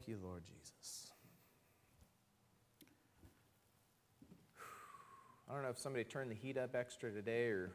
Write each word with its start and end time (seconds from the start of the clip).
Thank 0.00 0.08
you, 0.08 0.18
Lord 0.24 0.42
Jesus. 0.46 1.12
I 5.46 5.52
don't 5.52 5.62
know 5.62 5.68
if 5.68 5.78
somebody 5.78 6.04
turned 6.04 6.30
the 6.30 6.34
heat 6.34 6.56
up 6.56 6.74
extra 6.74 7.10
today 7.10 7.48
or 7.48 7.70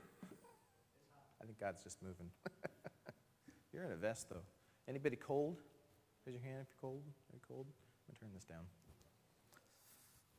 I 1.39 1.45
think 1.45 1.59
God's 1.59 1.83
just 1.83 2.01
moving. 2.01 2.31
you're 3.73 3.83
in 3.83 3.91
a 3.91 3.95
vest 3.95 4.31
though. 4.31 4.41
Anybody 4.89 5.17
cold? 5.17 5.61
Raise 6.25 6.33
your 6.33 6.41
hand 6.41 6.61
if 6.63 6.67
you're 6.69 6.81
cold. 6.81 7.03
Are 7.05 7.35
you 7.35 7.41
cold? 7.47 7.67
I'm 7.67 8.13
going 8.13 8.15
to 8.15 8.19
turn 8.21 8.29
this 8.33 8.45
down 8.45 8.65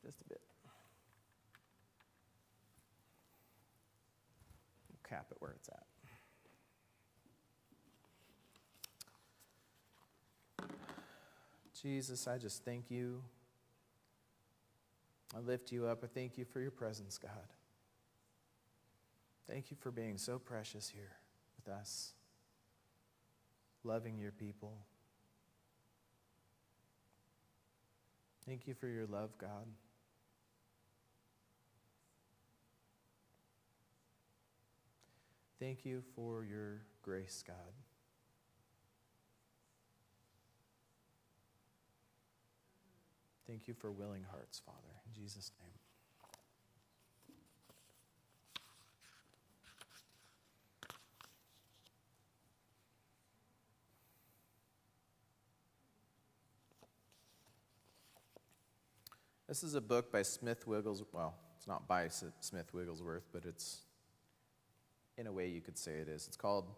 just 0.05 0.23
a 0.23 0.25
bit. 0.25 0.41
We'll 4.91 5.09
cap 5.09 5.27
it 5.31 5.37
where 5.39 5.53
it's 5.53 5.69
at. 5.69 5.86
Jesus, 11.87 12.27
I 12.27 12.37
just 12.37 12.65
thank 12.65 12.91
you. 12.91 13.23
I 15.37 15.39
lift 15.39 15.71
you 15.71 15.87
up. 15.87 16.03
I 16.03 16.09
thank 16.09 16.37
you 16.37 16.45
for 16.45 16.59
your 16.59 16.73
presence, 16.73 17.17
God. 17.17 17.31
Thank 19.49 19.71
you 19.71 19.77
for 19.79 19.93
being 19.93 20.19
so 20.19 20.37
precious 20.37 20.89
here 20.89 21.13
with 21.57 21.73
us, 21.73 22.15
loving 23.85 24.19
your 24.19 24.33
people. 24.33 24.79
Thank 28.45 28.67
you 28.67 28.75
for 28.75 28.89
your 28.89 29.07
love, 29.07 29.39
God. 29.39 29.69
Thank 35.61 35.85
you 35.85 36.03
for 36.17 36.45
your 36.45 36.83
grace, 37.05 37.45
God. 37.47 37.86
Thank 43.47 43.69
you 43.69 43.75
for 43.75 43.93
willing 43.93 44.25
hearts, 44.29 44.61
Father. 44.65 44.79
In 45.07 45.23
Jesus' 45.23 45.53
name. 45.61 45.71
This 59.49 59.63
is 59.63 59.77
a 59.77 59.81
book 59.81 60.11
by 60.11 60.23
Smith 60.23 60.67
Wigglesworth. 60.67 61.13
Well, 61.13 61.35
it's 61.57 61.69
not 61.69 61.87
by 61.87 62.09
Smith 62.09 62.75
Wigglesworth, 62.75 63.29
but 63.33 63.45
it's, 63.45 63.83
in 65.17 65.29
a 65.29 65.33
way, 65.33 65.47
you 65.47 65.61
could 65.61 65.79
say 65.79 65.93
it 65.93 66.09
is. 66.09 66.27
It's 66.27 66.37
called 66.37 66.75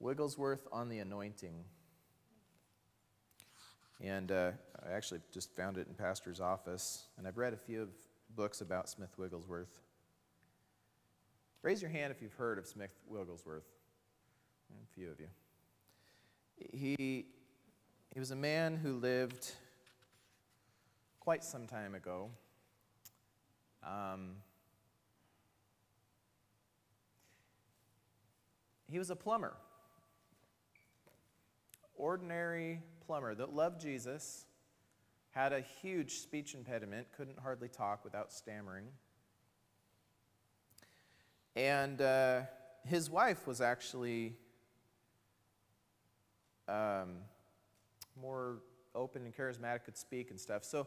Wigglesworth 0.00 0.66
on 0.72 0.88
the 0.88 0.98
Anointing. 0.98 1.64
And 4.00 4.30
uh, 4.30 4.50
I 4.86 4.92
actually 4.92 5.20
just 5.32 5.54
found 5.54 5.78
it 5.78 5.86
in 5.88 5.94
Pastor's 5.94 6.40
office, 6.40 7.06
and 7.16 7.26
I've 7.26 7.38
read 7.38 7.54
a 7.54 7.56
few 7.56 7.88
books 8.34 8.60
about 8.60 8.88
Smith 8.88 9.16
Wigglesworth. 9.16 9.80
Raise 11.62 11.80
your 11.80 11.90
hand 11.90 12.12
if 12.12 12.20
you've 12.20 12.34
heard 12.34 12.58
of 12.58 12.66
Smith 12.66 12.90
Wigglesworth. 13.08 13.64
A 14.70 14.94
few 14.94 15.10
of 15.10 15.18
you. 15.18 15.28
He, 16.72 17.26
he 18.12 18.20
was 18.20 18.30
a 18.30 18.36
man 18.36 18.76
who 18.76 18.98
lived 18.98 19.52
quite 21.20 21.42
some 21.42 21.66
time 21.66 21.94
ago. 21.94 22.30
Um, 23.82 24.36
he 28.90 28.98
was 28.98 29.10
a 29.10 29.16
plumber 29.16 29.54
ordinary 31.98 32.80
plumber 33.06 33.34
that 33.34 33.54
loved 33.54 33.80
Jesus, 33.80 34.46
had 35.30 35.52
a 35.52 35.60
huge 35.82 36.14
speech 36.14 36.54
impediment, 36.54 37.06
couldn't 37.16 37.38
hardly 37.38 37.68
talk 37.68 38.04
without 38.04 38.32
stammering. 38.32 38.86
And 41.54 42.00
uh, 42.00 42.42
his 42.84 43.10
wife 43.10 43.46
was 43.46 43.60
actually 43.60 44.34
um, 46.68 47.16
more 48.20 48.58
open 48.94 49.24
and 49.24 49.36
charismatic, 49.36 49.84
could 49.84 49.96
speak 49.96 50.30
and 50.30 50.40
stuff. 50.40 50.64
So 50.64 50.86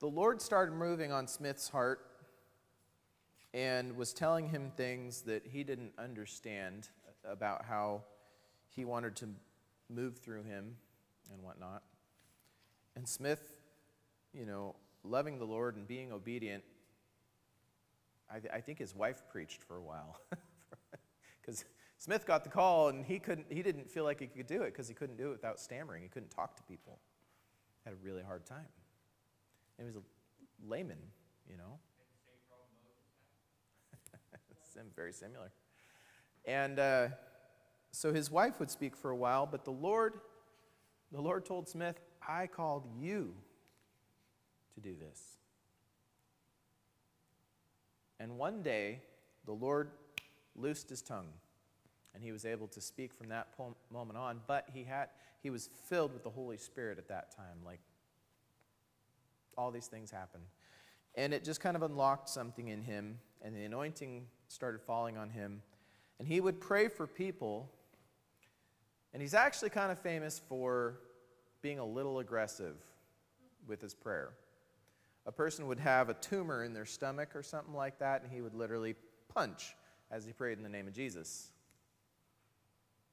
the 0.00 0.08
Lord 0.08 0.40
started 0.40 0.72
moving 0.72 1.12
on 1.12 1.26
Smith's 1.26 1.68
heart 1.68 2.06
and 3.52 3.96
was 3.96 4.12
telling 4.12 4.48
him 4.48 4.72
things 4.76 5.22
that 5.22 5.46
he 5.46 5.62
didn't 5.62 5.92
understand 5.98 6.88
about 7.24 7.64
how 7.64 8.02
he 8.68 8.84
wanted 8.84 9.16
to 9.16 9.28
move 9.88 10.18
through 10.18 10.44
him 10.44 10.76
and 11.32 11.42
whatnot. 11.42 11.82
And 12.96 13.08
Smith, 13.08 13.56
you 14.32 14.46
know, 14.46 14.76
loving 15.04 15.38
the 15.38 15.44
Lord 15.44 15.76
and 15.76 15.86
being 15.86 16.12
obedient, 16.12 16.64
I, 18.30 18.38
th- 18.38 18.52
I 18.52 18.60
think 18.60 18.78
his 18.78 18.94
wife 18.94 19.22
preached 19.30 19.62
for 19.62 19.76
a 19.76 19.82
while. 19.82 20.20
Because 21.40 21.64
Smith 21.96 22.26
got 22.26 22.44
the 22.44 22.50
call 22.50 22.88
and 22.88 23.04
he, 23.04 23.18
couldn't, 23.18 23.46
he 23.50 23.62
didn't 23.62 23.90
feel 23.90 24.04
like 24.04 24.20
he 24.20 24.26
could 24.26 24.46
do 24.46 24.62
it 24.62 24.72
because 24.72 24.88
he 24.88 24.94
couldn't 24.94 25.16
do 25.16 25.28
it 25.28 25.32
without 25.32 25.58
stammering. 25.58 26.02
He 26.02 26.08
couldn't 26.08 26.30
talk 26.30 26.56
to 26.56 26.62
people. 26.64 26.98
Had 27.84 27.94
a 27.94 27.96
really 28.02 28.22
hard 28.22 28.46
time. 28.46 28.68
And 29.78 29.86
he 29.88 29.94
was 29.94 29.96
a 29.96 30.02
layman, 30.68 30.98
you 31.48 31.56
know. 31.56 31.78
very 34.96 35.12
similar. 35.12 35.50
And 36.44 36.78
uh, 36.78 37.08
so 37.92 38.12
his 38.12 38.30
wife 38.30 38.60
would 38.60 38.70
speak 38.70 38.96
for 38.96 39.10
a 39.10 39.16
while, 39.16 39.46
but 39.46 39.64
the 39.64 39.72
Lord, 39.72 40.20
the 41.12 41.20
Lord 41.20 41.44
told 41.44 41.68
Smith, 41.68 41.98
I 42.26 42.46
called 42.46 42.86
you 42.98 43.34
to 44.74 44.80
do 44.80 44.94
this. 44.94 45.20
And 48.18 48.36
one 48.36 48.62
day, 48.62 49.00
the 49.46 49.52
Lord 49.52 49.90
loosed 50.54 50.90
his 50.90 51.02
tongue, 51.02 51.28
and 52.14 52.22
he 52.22 52.32
was 52.32 52.44
able 52.44 52.68
to 52.68 52.80
speak 52.80 53.14
from 53.14 53.28
that 53.28 53.48
moment 53.90 54.18
on. 54.18 54.40
But 54.46 54.68
he 54.72 54.84
had 54.84 55.08
he 55.42 55.48
was 55.48 55.70
filled 55.88 56.12
with 56.12 56.22
the 56.22 56.30
Holy 56.30 56.58
Spirit 56.58 56.98
at 56.98 57.08
that 57.08 57.34
time. 57.34 57.64
Like 57.64 57.80
all 59.56 59.70
these 59.70 59.86
things 59.86 60.10
happened, 60.10 60.44
and 61.14 61.32
it 61.32 61.44
just 61.44 61.60
kind 61.60 61.76
of 61.76 61.82
unlocked 61.82 62.28
something 62.28 62.68
in 62.68 62.82
him, 62.82 63.18
and 63.42 63.56
the 63.56 63.64
anointing 63.64 64.26
started 64.48 64.82
falling 64.82 65.16
on 65.16 65.30
him, 65.30 65.62
and 66.18 66.28
he 66.28 66.40
would 66.40 66.60
pray 66.60 66.88
for 66.88 67.06
people 67.06 67.70
and 69.12 69.20
he's 69.20 69.34
actually 69.34 69.70
kind 69.70 69.90
of 69.90 69.98
famous 69.98 70.40
for 70.48 71.00
being 71.62 71.78
a 71.78 71.84
little 71.84 72.18
aggressive 72.18 72.76
with 73.66 73.80
his 73.80 73.94
prayer. 73.94 74.30
A 75.26 75.32
person 75.32 75.66
would 75.66 75.78
have 75.80 76.08
a 76.08 76.14
tumor 76.14 76.64
in 76.64 76.72
their 76.72 76.86
stomach 76.86 77.34
or 77.34 77.42
something 77.42 77.74
like 77.74 77.98
that, 77.98 78.22
and 78.22 78.32
he 78.32 78.40
would 78.40 78.54
literally 78.54 78.94
punch 79.32 79.74
as 80.10 80.24
he 80.24 80.32
prayed 80.32 80.58
in 80.58 80.64
the 80.64 80.70
name 80.70 80.88
of 80.88 80.94
Jesus. 80.94 81.50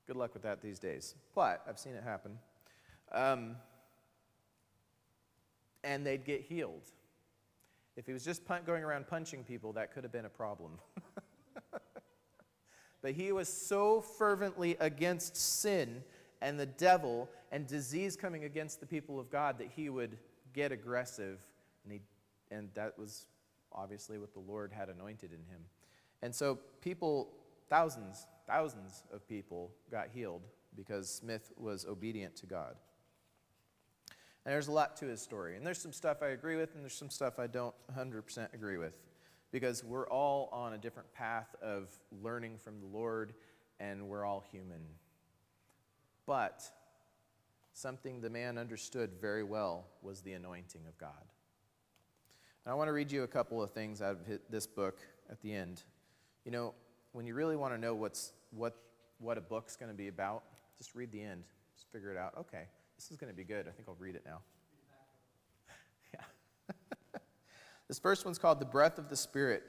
Good 0.08 0.16
luck 0.16 0.34
with 0.34 0.44
that 0.44 0.62
these 0.62 0.80
days. 0.80 1.16
But 1.36 1.64
I've 1.68 1.78
seen 1.78 1.94
it 1.94 2.04
happen. 2.04 2.40
Um, 3.12 3.58
and 5.84 6.06
they'd 6.06 6.26
get 6.26 6.42
healed. 6.42 6.92
If 7.98 8.06
he 8.06 8.14
was 8.14 8.24
just 8.24 8.42
going 8.66 8.84
around 8.84 9.08
punching 9.08 9.44
people, 9.44 9.74
that 9.74 9.94
could 9.94 10.04
have 10.04 10.12
been 10.12 10.26
a 10.26 10.30
problem. 10.30 10.80
But 13.08 13.14
he 13.14 13.32
was 13.32 13.48
so 13.48 14.02
fervently 14.02 14.76
against 14.82 15.38
sin 15.38 16.04
and 16.42 16.60
the 16.60 16.66
devil 16.66 17.30
and 17.54 17.66
disease 17.66 18.18
coming 18.18 18.44
against 18.44 18.82
the 18.82 18.86
people 18.86 19.18
of 19.18 19.32
God 19.32 19.60
that 19.60 19.70
he 19.74 19.88
would 19.88 20.18
get 20.52 20.74
aggressive. 20.74 21.40
And, 21.86 21.94
he, 21.94 22.02
and 22.52 22.68
that 22.74 23.00
was 23.00 23.28
obviously 23.72 24.18
what 24.18 24.34
the 24.34 24.42
Lord 24.42 24.74
had 24.74 24.90
anointed 24.90 25.32
in 25.32 25.38
him. 25.38 25.62
And 26.22 26.36
so 26.36 26.60
people, 26.82 27.30
thousands, 27.70 28.28
thousands 28.46 29.04
of 29.14 29.26
people 29.26 29.72
got 29.90 30.10
healed 30.14 30.42
because 30.76 31.10
Smith 31.10 31.54
was 31.56 31.86
obedient 31.86 32.36
to 32.36 32.46
God. 32.46 32.76
And 34.44 34.54
there's 34.54 34.68
a 34.68 34.74
lot 34.74 34.98
to 34.98 35.06
his 35.06 35.22
story. 35.22 35.56
And 35.56 35.66
there's 35.66 35.80
some 35.80 35.94
stuff 35.94 36.18
I 36.22 36.32
agree 36.32 36.58
with, 36.58 36.76
and 36.76 36.84
there's 36.84 36.94
some 36.94 37.10
stuff 37.10 37.40
I 37.40 37.48
don't 37.48 37.74
100% 37.98 38.54
agree 38.54 38.78
with 38.78 39.07
because 39.60 39.84
we're 39.84 40.08
all 40.08 40.50
on 40.52 40.74
a 40.74 40.78
different 40.78 41.12
path 41.14 41.56
of 41.64 41.90
learning 42.22 42.60
from 42.64 42.80
the 42.80 42.86
Lord 42.86 43.34
and 43.80 44.08
we're 44.08 44.24
all 44.24 44.44
human. 44.52 44.82
But 46.28 46.62
something 47.74 48.22
the 48.22 48.30
man 48.30 48.60
understood 48.60 49.14
very 49.20 49.44
well 49.44 49.88
was 50.04 50.22
the 50.22 50.34
anointing 50.34 50.82
of 50.88 50.96
God. 51.00 51.10
And 52.66 52.72
I 52.72 52.76
want 52.76 52.88
to 52.88 52.92
read 52.92 53.12
you 53.12 53.24
a 53.24 53.28
couple 53.28 53.60
of 53.64 53.72
things 53.72 54.00
out 54.00 54.12
of 54.12 54.40
this 54.48 54.68
book 54.68 55.00
at 55.28 55.42
the 55.42 55.56
end. 55.56 55.82
You 56.46 56.52
know, 56.52 56.76
when 57.14 57.26
you 57.26 57.34
really 57.34 57.56
want 57.56 57.74
to 57.74 57.80
know 57.80 57.96
what's, 57.96 58.34
what, 58.52 58.76
what 59.18 59.40
a 59.40 59.42
book's 59.42 59.76
going 59.76 59.92
to 59.92 59.98
be 59.98 60.08
about, 60.08 60.44
just 60.78 60.94
read 60.94 61.12
the 61.12 61.24
end. 61.24 61.42
Just 61.76 61.92
figure 61.92 62.12
it 62.12 62.18
out. 62.18 62.36
Okay, 62.42 62.66
this 62.96 63.10
is 63.10 63.18
going 63.18 63.34
to 63.34 63.36
be 63.36 63.44
good. 63.44 63.68
I 63.68 63.72
think 63.72 63.88
I'll 63.88 63.98
read 63.98 64.14
it 64.14 64.22
now. 64.24 64.42
This 67.88 68.00
first 68.00 68.26
one's 68.26 68.38
called 68.38 68.60
The 68.60 68.66
Breath 68.66 68.98
of 68.98 69.10
the 69.10 69.16
Spirit. 69.16 69.64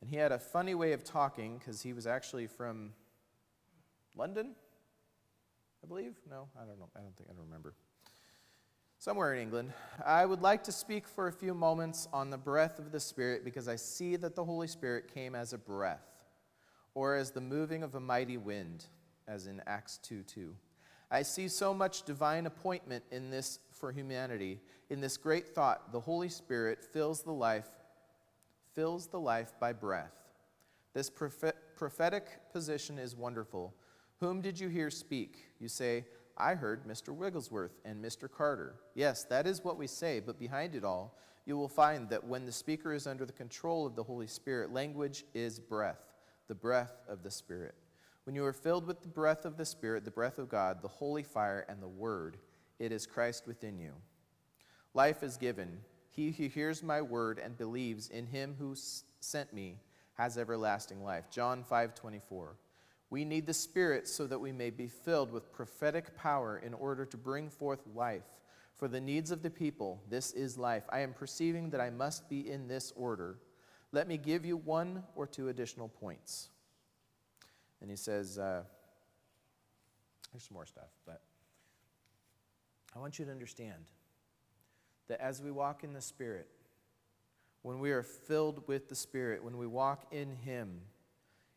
And 0.00 0.10
he 0.10 0.16
had 0.16 0.32
a 0.32 0.38
funny 0.38 0.74
way 0.74 0.92
of 0.92 1.02
talking 1.02 1.58
because 1.58 1.80
he 1.80 1.94
was 1.94 2.06
actually 2.06 2.46
from 2.46 2.92
London, 4.14 4.54
I 5.82 5.86
believe. 5.86 6.14
No, 6.28 6.48
I 6.60 6.66
don't 6.66 6.78
know. 6.78 6.90
I 6.94 7.00
don't 7.00 7.16
think 7.16 7.30
I 7.30 7.32
don't 7.32 7.46
remember. 7.46 7.74
somewhere 8.98 9.34
in 9.34 9.40
England, 9.40 9.72
I 10.04 10.26
would 10.26 10.42
like 10.42 10.64
to 10.64 10.72
speak 10.72 11.08
for 11.08 11.28
a 11.28 11.32
few 11.32 11.54
moments 11.54 12.06
on 12.12 12.28
the 12.28 12.36
breath 12.36 12.78
of 12.78 12.92
the 12.92 13.00
Spirit 13.00 13.44
because 13.44 13.66
I 13.66 13.76
see 13.76 14.16
that 14.16 14.34
the 14.34 14.44
Holy 14.44 14.66
Spirit 14.66 15.12
came 15.12 15.34
as 15.34 15.54
a 15.54 15.58
breath 15.58 16.24
or 16.94 17.16
as 17.16 17.30
the 17.30 17.40
moving 17.40 17.82
of 17.82 17.94
a 17.94 18.00
mighty 18.00 18.36
wind, 18.36 18.84
as 19.26 19.46
in 19.46 19.62
Acts 19.66 19.98
2 20.02 20.22
2. 20.22 20.54
I 21.14 21.22
see 21.22 21.46
so 21.46 21.72
much 21.72 22.02
divine 22.02 22.46
appointment 22.46 23.04
in 23.12 23.30
this 23.30 23.60
for 23.70 23.92
humanity. 23.92 24.58
In 24.90 25.00
this 25.00 25.16
great 25.16 25.46
thought, 25.54 25.92
the 25.92 26.00
Holy 26.00 26.28
Spirit 26.28 26.82
fills 26.82 27.22
the 27.22 27.32
life, 27.32 27.68
fills 28.74 29.06
the 29.06 29.20
life 29.20 29.52
by 29.60 29.72
breath. 29.72 30.10
This 30.92 31.08
prophetic 31.08 32.52
position 32.52 32.98
is 32.98 33.14
wonderful. 33.14 33.72
Whom 34.18 34.40
did 34.40 34.58
you 34.58 34.66
hear 34.68 34.90
speak? 34.90 35.36
You 35.60 35.68
say, 35.68 36.04
I 36.36 36.54
heard 36.54 36.84
Mr. 36.84 37.14
Wigglesworth 37.14 37.78
and 37.84 38.04
Mr. 38.04 38.28
Carter. 38.28 38.74
Yes, 38.96 39.22
that 39.30 39.46
is 39.46 39.62
what 39.62 39.78
we 39.78 39.86
say, 39.86 40.18
but 40.18 40.36
behind 40.36 40.74
it 40.74 40.82
all, 40.82 41.16
you 41.46 41.56
will 41.56 41.68
find 41.68 42.08
that 42.08 42.26
when 42.26 42.44
the 42.44 42.50
speaker 42.50 42.92
is 42.92 43.06
under 43.06 43.24
the 43.24 43.32
control 43.32 43.86
of 43.86 43.94
the 43.94 44.02
Holy 44.02 44.26
Spirit, 44.26 44.72
language 44.72 45.24
is 45.32 45.60
breath, 45.60 46.12
the 46.48 46.56
breath 46.56 46.96
of 47.08 47.22
the 47.22 47.30
Spirit. 47.30 47.76
When 48.24 48.34
you 48.34 48.44
are 48.44 48.52
filled 48.52 48.86
with 48.86 49.02
the 49.02 49.08
breath 49.08 49.44
of 49.44 49.56
the 49.56 49.66
Spirit, 49.66 50.04
the 50.04 50.10
breath 50.10 50.38
of 50.38 50.48
God, 50.48 50.80
the 50.80 50.88
holy 50.88 51.22
fire, 51.22 51.66
and 51.68 51.82
the 51.82 51.88
Word, 51.88 52.38
it 52.78 52.90
is 52.90 53.06
Christ 53.06 53.46
within 53.46 53.78
you. 53.78 53.92
Life 54.94 55.22
is 55.22 55.36
given. 55.36 55.78
He 56.10 56.30
who 56.30 56.46
hears 56.46 56.82
my 56.82 57.02
word 57.02 57.40
and 57.40 57.58
believes 57.58 58.08
in 58.08 58.26
him 58.26 58.54
who 58.58 58.76
sent 59.20 59.52
me 59.52 59.78
has 60.14 60.38
everlasting 60.38 61.02
life. 61.02 61.28
John 61.30 61.64
5 61.64 61.94
24. 61.94 62.56
We 63.10 63.24
need 63.24 63.46
the 63.46 63.54
Spirit 63.54 64.08
so 64.08 64.26
that 64.28 64.38
we 64.38 64.52
may 64.52 64.70
be 64.70 64.86
filled 64.86 65.32
with 65.32 65.52
prophetic 65.52 66.16
power 66.16 66.58
in 66.64 66.72
order 66.74 67.04
to 67.04 67.16
bring 67.16 67.50
forth 67.50 67.80
life. 67.94 68.22
For 68.76 68.88
the 68.88 69.00
needs 69.00 69.30
of 69.30 69.42
the 69.42 69.50
people, 69.50 70.00
this 70.08 70.32
is 70.32 70.56
life. 70.56 70.84
I 70.88 71.00
am 71.00 71.12
perceiving 71.12 71.70
that 71.70 71.80
I 71.80 71.90
must 71.90 72.28
be 72.28 72.48
in 72.48 72.68
this 72.68 72.92
order. 72.96 73.38
Let 73.92 74.08
me 74.08 74.16
give 74.16 74.44
you 74.44 74.56
one 74.56 75.02
or 75.14 75.26
two 75.26 75.48
additional 75.48 75.88
points. 75.88 76.48
And 77.84 77.90
he 77.90 77.98
says, 77.98 78.38
uh, 78.38 78.62
there's 80.32 80.44
some 80.44 80.54
more 80.54 80.64
stuff, 80.64 80.88
but 81.04 81.20
I 82.96 82.98
want 82.98 83.18
you 83.18 83.26
to 83.26 83.30
understand 83.30 83.90
that 85.08 85.20
as 85.20 85.42
we 85.42 85.50
walk 85.50 85.84
in 85.84 85.92
the 85.92 86.00
Spirit, 86.00 86.48
when 87.60 87.80
we 87.80 87.90
are 87.90 88.02
filled 88.02 88.66
with 88.66 88.88
the 88.88 88.94
Spirit, 88.94 89.44
when 89.44 89.58
we 89.58 89.66
walk 89.66 90.06
in 90.12 90.34
Him, 90.34 90.80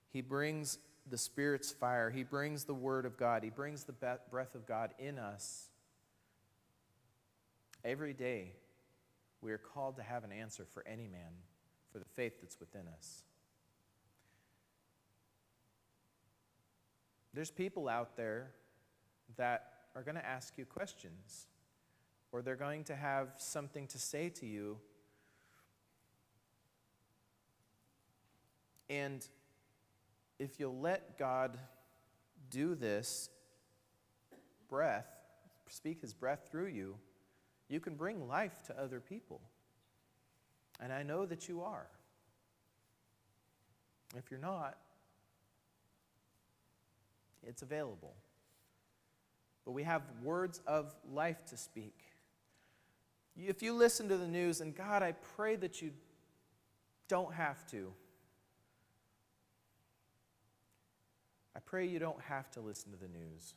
He 0.09 0.19
brings 0.19 0.79
the 1.09 1.17
Spirit's 1.17 1.71
fire. 1.71 2.09
He 2.09 2.23
brings 2.23 2.65
the 2.65 2.73
Word 2.73 3.05
of 3.05 3.15
God. 3.15 3.41
He 3.41 3.49
brings 3.49 3.85
the 3.85 3.93
breath 4.29 4.53
of 4.53 4.67
God 4.67 4.93
in 4.99 5.17
us. 5.17 5.69
Every 7.85 8.11
day, 8.11 8.51
we 9.39 9.53
are 9.53 9.57
called 9.57 9.95
to 9.95 10.03
have 10.03 10.25
an 10.25 10.33
answer 10.33 10.65
for 10.73 10.85
any 10.85 11.07
man 11.07 11.31
for 11.93 11.99
the 11.99 12.05
faith 12.17 12.41
that's 12.41 12.59
within 12.59 12.83
us. 12.97 13.23
There's 17.37 17.51
people 17.51 17.87
out 17.87 18.17
there 18.17 18.49
that 19.35 19.73
are 19.95 20.01
going 20.01 20.15
to 20.15 20.25
ask 20.25 20.57
you 20.57 20.65
questions, 20.65 21.45
or 22.31 22.41
they're 22.41 22.55
going 22.55 22.83
to 22.85 22.95
have 22.95 23.27
something 23.37 23.85
to 23.89 23.99
say 23.99 24.29
to 24.29 24.47
you. 24.47 24.79
And 28.89 29.23
if 30.39 30.59
you'll 30.59 30.79
let 30.79 31.19
God 31.19 31.59
do 32.49 32.73
this 32.73 33.29
breath, 34.67 35.05
speak 35.69 36.01
his 36.01 36.15
breath 36.15 36.47
through 36.49 36.69
you, 36.69 36.95
you 37.69 37.79
can 37.79 37.93
bring 37.93 38.27
life 38.27 38.63
to 38.65 38.81
other 38.81 38.99
people. 38.99 39.41
And 40.79 40.91
I 40.91 41.03
know 41.03 41.27
that 41.27 41.47
you 41.47 41.61
are. 41.61 41.85
If 44.15 44.31
you're 44.31 44.39
not, 44.39 44.75
it's 47.47 47.61
available. 47.61 48.13
But 49.65 49.71
we 49.71 49.83
have 49.83 50.03
words 50.21 50.61
of 50.67 50.93
life 51.11 51.45
to 51.47 51.57
speak. 51.57 51.95
If 53.35 53.61
you 53.61 53.73
listen 53.73 54.09
to 54.09 54.17
the 54.17 54.27
news, 54.27 54.61
and 54.61 54.75
God, 54.75 55.03
I 55.03 55.13
pray 55.35 55.55
that 55.57 55.81
you 55.81 55.91
don't 57.07 57.33
have 57.33 57.65
to. 57.71 57.93
I 61.55 61.59
pray 61.59 61.87
you 61.87 61.99
don't 61.99 62.21
have 62.21 62.51
to 62.51 62.61
listen 62.61 62.91
to 62.91 62.97
the 62.97 63.07
news. 63.07 63.55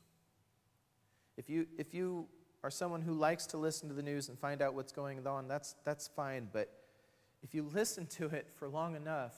If 1.36 1.48
you, 1.48 1.66
if 1.78 1.94
you 1.94 2.26
are 2.62 2.70
someone 2.70 3.02
who 3.02 3.14
likes 3.14 3.46
to 3.46 3.56
listen 3.56 3.88
to 3.88 3.94
the 3.94 4.02
news 4.02 4.28
and 4.28 4.38
find 4.38 4.62
out 4.62 4.74
what's 4.74 4.92
going 4.92 5.26
on, 5.26 5.48
that's, 5.48 5.74
that's 5.84 6.08
fine. 6.08 6.48
But 6.52 6.70
if 7.42 7.54
you 7.54 7.62
listen 7.62 8.06
to 8.06 8.26
it 8.26 8.48
for 8.56 8.68
long 8.68 8.96
enough, 8.96 9.34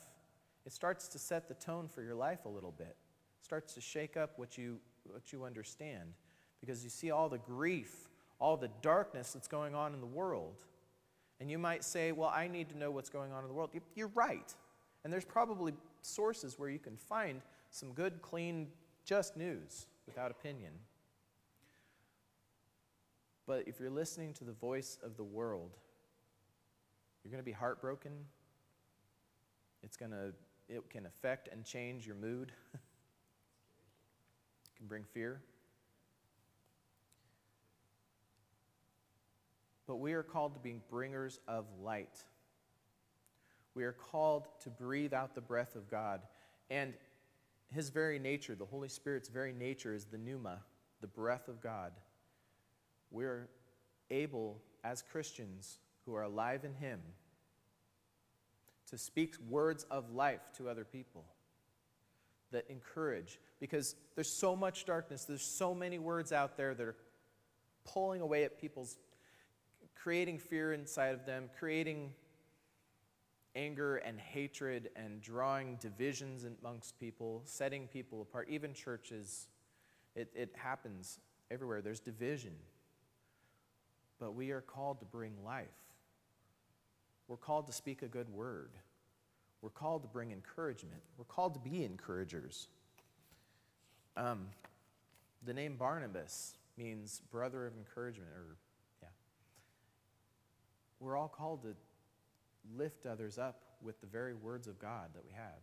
it 0.67 0.73
starts 0.73 1.09
to 1.09 1.19
set 1.19 1.49
the 1.49 1.55
tone 1.55 1.89
for 1.89 2.03
your 2.03 2.15
life 2.15 2.45
a 2.45 2.49
little 2.49 2.73
bit. 2.73 2.97
Starts 3.43 3.75
to 3.75 3.81
shake 3.81 4.17
up 4.17 4.33
what 4.37 4.57
you, 4.57 4.79
what 5.05 5.33
you 5.33 5.45
understand 5.45 6.15
because 6.61 6.85
you 6.85 6.91
see 6.91 7.11
all 7.11 7.29
the 7.29 7.39
grief, 7.39 8.09
all 8.39 8.57
the 8.57 8.71
darkness 8.81 9.33
that's 9.33 9.49
going 9.49 9.75
on 9.75 9.93
in 9.93 10.01
the 10.01 10.07
world. 10.07 10.65
And 11.41 11.51
you 11.51 11.59
might 11.59 11.83
say, 11.83 12.13
Well, 12.13 12.33
I 12.33 12.47
need 12.47 12.69
to 12.71 12.79
know 12.79 12.91
what's 12.91 13.11
going 13.11 13.33
on 13.33 13.43
in 13.43 13.49
the 13.49 13.55
world. 13.55 13.71
You're 13.95 14.13
right. 14.15 14.55
And 15.05 15.13
there's 15.13 15.25
probably 15.25 15.73
sources 16.01 16.59
where 16.59 16.69
you 16.69 16.79
can 16.79 16.97
find 16.97 17.43
some 17.71 17.93
good, 17.93 18.23
clean, 18.23 18.69
just 19.05 19.37
news 19.37 19.87
without 20.07 20.31
opinion. 20.31 20.73
But 23.47 23.65
if 23.67 23.81
you're 23.81 23.91
listening 23.91 24.35
to 24.35 24.45
the 24.45 24.53
voice 24.53 24.99
of 25.03 25.17
the 25.17 25.25
world, 25.25 25.71
you're 27.23 27.33
going 27.33 27.43
to 27.43 27.45
be 27.45 27.53
heartbroken. 27.53 28.13
It's 29.83 29.97
going 29.97 30.13
to 30.13 30.33
it 30.69 30.89
can 30.89 31.07
affect 31.07 31.49
and 31.53 31.65
change 31.65 32.07
your 32.07 32.17
mood. 32.17 32.53
can 34.83 34.89
bring 34.89 35.05
fear. 35.15 35.41
But 39.87 39.97
we 39.97 40.15
are 40.15 40.25
called 40.25 40.55
to 40.55 40.61
be 40.61 40.81
bringers 40.91 41.39
of 41.47 41.67
light. 41.81 42.19
We 43.77 43.85
are 43.85 43.93
called 43.93 44.49
to 44.63 44.71
breathe 44.71 45.15
out 45.15 45.37
the 45.37 45.41
breath 45.41 45.77
of 45.77 45.89
God. 45.89 46.23
And 46.69 46.95
his 47.73 47.91
very 47.91 48.19
nature, 48.19 48.57
the 48.57 48.65
Holy 48.65 48.89
Spirit's 48.89 49.29
very 49.29 49.53
nature, 49.53 49.95
is 49.95 50.05
the 50.05 50.19
pneuma, 50.19 50.59
the 51.01 51.07
breath 51.07 51.47
of 51.47 51.61
God. 51.61 51.93
We're 53.13 53.49
able, 54.11 54.61
as 54.83 55.01
Christians 55.01 55.79
who 56.07 56.17
are 56.17 56.23
alive 56.23 56.65
in 56.65 56.75
Him, 56.75 56.99
to 58.91 58.99
speak 58.99 59.37
words 59.49 59.87
of 59.93 60.13
life 60.13 60.41
to 60.57 60.69
other 60.69 60.85
people 60.85 61.25
that 62.53 62.65
encourage. 62.71 63.41
Because 63.61 63.95
there's 64.15 64.31
so 64.31 64.55
much 64.57 64.85
darkness, 64.85 65.25
there's 65.25 65.43
so 65.43 65.75
many 65.75 65.99
words 65.99 66.33
out 66.33 66.57
there 66.57 66.75
that 66.75 66.87
are 66.87 66.97
pulling 67.85 68.21
away 68.21 68.45
at 68.45 68.61
people's, 68.61 68.99
creating 69.95 70.39
fear 70.39 70.73
inside 70.73 71.15
of 71.15 71.27
them, 71.27 71.51
creating 71.59 72.13
anger 73.55 73.97
and 73.97 74.19
hatred 74.19 74.91
and 74.97 75.21
drawing 75.21 75.77
divisions 75.77 76.45
amongst 76.45 76.99
people, 76.99 77.43
setting 77.45 77.87
people 77.87 78.23
apart, 78.23 78.49
even 78.49 78.73
churches. 78.73 79.49
It, 80.15 80.31
it 80.35 80.51
happens 80.57 81.19
everywhere. 81.51 81.83
There's 81.83 82.01
division. 82.01 82.55
But 84.19 84.35
we 84.35 84.51
are 84.51 84.61
called 84.61 85.01
to 85.01 85.07
bring 85.07 85.33
life. 85.45 85.67
We're 87.29 87.37
called 87.37 87.67
to 87.67 87.73
speak 87.73 88.03
a 88.03 88.09
good 88.09 88.29
word. 88.29 88.71
We're 89.63 89.71
called 89.71 90.03
to 90.03 90.09
bring 90.09 90.33
encouragement. 90.33 91.01
We're 91.17 91.25
called 91.25 91.55
to 91.55 91.61
be 91.61 91.85
encouragers. 91.85 92.69
Um, 94.17 94.49
the 95.45 95.55
name 95.55 95.77
Barnabas 95.77 96.57
means 96.77 97.23
brother 97.31 97.67
of 97.67 97.77
encouragement, 97.77 98.29
or, 98.31 98.57
yeah. 99.01 99.09
We're 101.01 101.17
all 101.17 101.29
called 101.29 101.63
to 101.63 101.75
lift 102.77 103.07
others 103.07 103.39
up 103.39 103.61
with 103.81 104.01
the 104.01 104.07
very 104.07 104.35
words 104.35 104.67
of 104.67 104.79
God 104.79 105.11
that 105.15 105.25
we 105.25 105.33
have. 105.33 105.61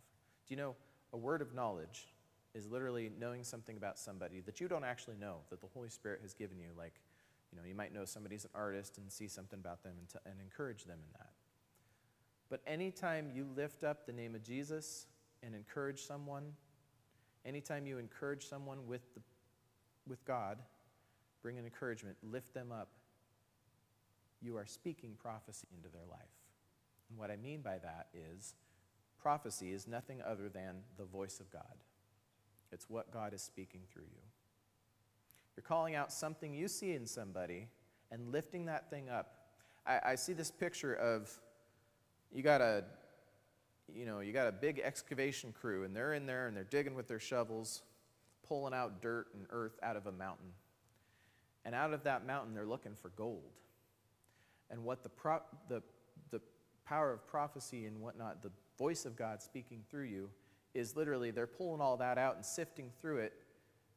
Do 0.48 0.54
you 0.54 0.56
know, 0.56 0.74
a 1.12 1.16
word 1.16 1.42
of 1.42 1.54
knowledge 1.54 2.08
is 2.54 2.66
literally 2.66 3.10
knowing 3.18 3.44
something 3.44 3.76
about 3.76 3.98
somebody 3.98 4.40
that 4.40 4.60
you 4.60 4.68
don't 4.68 4.84
actually 4.84 5.16
know, 5.16 5.36
that 5.50 5.60
the 5.60 5.68
Holy 5.72 5.88
Spirit 5.88 6.20
has 6.22 6.34
given 6.34 6.58
you. 6.58 6.68
Like, 6.76 6.94
you 7.52 7.58
know, 7.58 7.64
you 7.66 7.74
might 7.74 7.94
know 7.94 8.04
somebody's 8.04 8.44
an 8.44 8.50
artist 8.54 8.98
and 8.98 9.10
see 9.10 9.28
something 9.28 9.58
about 9.58 9.82
them 9.82 9.92
and, 9.98 10.08
t- 10.08 10.18
and 10.26 10.34
encourage 10.40 10.84
them 10.84 10.98
in 10.98 11.12
that. 11.18 11.30
But 12.50 12.60
anytime 12.66 13.30
you 13.32 13.46
lift 13.56 13.84
up 13.84 14.06
the 14.06 14.12
name 14.12 14.34
of 14.34 14.42
Jesus 14.42 15.06
and 15.42 15.54
encourage 15.54 16.00
someone, 16.00 16.52
anytime 17.46 17.86
you 17.86 17.98
encourage 17.98 18.46
someone 18.46 18.86
with, 18.86 19.14
the, 19.14 19.20
with 20.08 20.24
God, 20.24 20.58
bring 21.42 21.58
an 21.58 21.64
encouragement, 21.64 22.16
lift 22.22 22.52
them 22.52 22.72
up, 22.72 22.88
you 24.42 24.56
are 24.56 24.66
speaking 24.66 25.12
prophecy 25.16 25.68
into 25.76 25.88
their 25.88 26.06
life. 26.10 26.18
And 27.08 27.18
what 27.18 27.30
I 27.30 27.36
mean 27.36 27.60
by 27.62 27.78
that 27.78 28.08
is 28.12 28.54
prophecy 29.20 29.72
is 29.72 29.86
nothing 29.86 30.20
other 30.26 30.48
than 30.48 30.76
the 30.98 31.04
voice 31.04 31.40
of 31.40 31.50
God, 31.50 31.76
it's 32.72 32.88
what 32.88 33.12
God 33.12 33.32
is 33.32 33.42
speaking 33.42 33.82
through 33.92 34.04
you. 34.04 34.22
You're 35.56 35.62
calling 35.62 35.94
out 35.94 36.12
something 36.12 36.54
you 36.54 36.68
see 36.68 36.94
in 36.94 37.06
somebody, 37.06 37.68
and 38.10 38.32
lifting 38.32 38.66
that 38.66 38.90
thing 38.90 39.08
up. 39.08 39.34
I, 39.86 40.00
I 40.04 40.14
see 40.14 40.32
this 40.32 40.50
picture 40.50 40.94
of 40.94 41.30
you 42.32 42.42
got 42.42 42.60
a 42.60 42.84
you 43.92 44.06
know 44.06 44.20
you 44.20 44.32
got 44.32 44.46
a 44.46 44.52
big 44.52 44.80
excavation 44.82 45.52
crew 45.52 45.84
and 45.84 45.94
they're 45.94 46.14
in 46.14 46.26
there 46.26 46.46
and 46.46 46.56
they're 46.56 46.64
digging 46.64 46.94
with 46.94 47.08
their 47.08 47.18
shovels 47.18 47.82
pulling 48.50 48.74
out 48.74 49.00
dirt 49.00 49.28
and 49.32 49.46
earth 49.50 49.78
out 49.82 49.96
of 49.96 50.06
a 50.06 50.12
mountain. 50.12 50.48
And 51.64 51.74
out 51.74 51.92
of 51.92 52.02
that 52.04 52.26
mountain 52.26 52.52
they're 52.52 52.66
looking 52.66 52.96
for 53.00 53.10
gold. 53.10 53.52
And 54.70 54.84
what 54.84 55.02
the, 55.02 55.08
pro- 55.08 55.42
the, 55.68 55.82
the 56.30 56.40
power 56.84 57.12
of 57.12 57.26
prophecy 57.26 57.86
and 57.86 58.00
whatnot 58.00 58.42
the 58.42 58.50
voice 58.78 59.04
of 59.04 59.14
god 59.14 59.42
speaking 59.42 59.82
through 59.90 60.04
you 60.04 60.30
is 60.74 60.96
literally 60.96 61.30
they're 61.30 61.46
pulling 61.46 61.80
all 61.80 61.96
that 61.96 62.18
out 62.18 62.34
and 62.34 62.44
sifting 62.44 62.90
through 63.00 63.18
it 63.18 63.34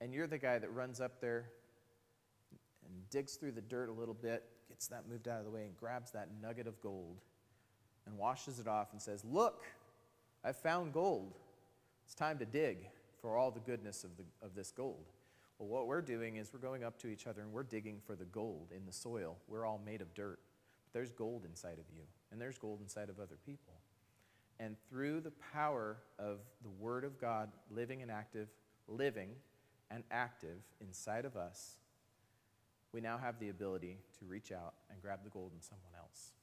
and 0.02 0.14
you're 0.14 0.28
the 0.28 0.38
guy 0.38 0.60
that 0.60 0.72
runs 0.74 1.00
up 1.00 1.22
there 1.22 1.46
and 2.86 3.10
digs 3.10 3.36
through 3.36 3.52
the 3.52 3.62
dirt 3.62 3.88
a 3.88 3.94
little 3.94 4.14
bit 4.14 4.44
gets 4.68 4.88
that 4.88 5.08
moved 5.10 5.28
out 5.28 5.40
of 5.40 5.46
the 5.46 5.52
way 5.52 5.64
and 5.64 5.78
grabs 5.78 6.12
that 6.12 6.28
nugget 6.42 6.68
of 6.68 6.80
gold 6.82 7.22
and 8.06 8.18
washes 8.18 8.60
it 8.60 8.68
off 8.68 8.90
and 8.92 9.02
says, 9.02 9.24
Look, 9.24 9.64
I've 10.44 10.58
found 10.58 10.94
gold. 10.94 11.34
It's 12.06 12.16
time 12.16 12.38
to 12.40 12.46
dig 12.46 12.90
for 13.22 13.38
all 13.38 13.52
the 13.52 13.60
goodness 13.62 14.04
of, 14.04 14.12
the, 14.18 14.24
of 14.46 14.56
this 14.56 14.72
gold. 14.72 15.06
Well, 15.58 15.70
what 15.70 15.88
we're 15.88 16.02
doing 16.02 16.36
is 16.36 16.52
we're 16.52 16.60
going 16.60 16.84
up 16.84 17.00
to 17.00 17.08
each 17.08 17.28
other 17.28 17.42
and 17.42 17.54
we're 17.54 17.64
digging 17.64 18.02
for 18.06 18.16
the 18.16 18.26
gold 18.26 18.68
in 18.76 18.86
the 18.86 18.92
soil. 18.92 19.38
We're 19.48 19.66
all 19.66 19.82
made 19.86 20.02
of 20.02 20.14
dirt. 20.14 20.40
But 20.86 20.94
there's 20.94 21.12
gold 21.12 21.46
inside 21.46 21.80
of 21.80 21.86
you, 21.96 22.04
and 22.32 22.42
there's 22.42 22.58
gold 22.58 22.82
inside 22.82 23.10
of 23.10 23.20
other 23.20 23.38
people. 23.46 23.74
And 24.60 24.76
through 24.90 25.22
the 25.22 25.32
power 25.54 25.98
of 26.20 26.40
the 26.62 26.70
Word 26.70 27.04
of 27.04 27.20
God 27.20 27.50
living 27.72 28.02
and 28.02 28.12
active, 28.12 28.50
living 28.88 29.30
and 29.90 30.04
active 30.12 30.58
inside 30.82 31.26
of 31.26 31.36
us, 31.36 31.78
we 32.92 33.02
now 33.02 33.18
have 33.18 33.40
the 33.40 33.50
ability 33.50 33.98
to 34.20 34.26
reach 34.26 34.52
out 34.52 34.74
and 34.92 35.02
grab 35.02 35.20
the 35.24 35.30
gold 35.30 35.52
in 35.56 35.62
someone 35.62 35.94
else. 35.98 36.34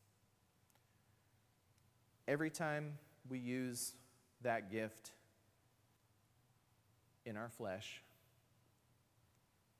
Every 2.31 2.51
time 2.51 2.93
we 3.29 3.41
use 3.41 3.95
that 4.43 4.71
gift 4.71 5.11
in 7.27 7.37
our 7.37 7.49
flesh, 7.49 8.05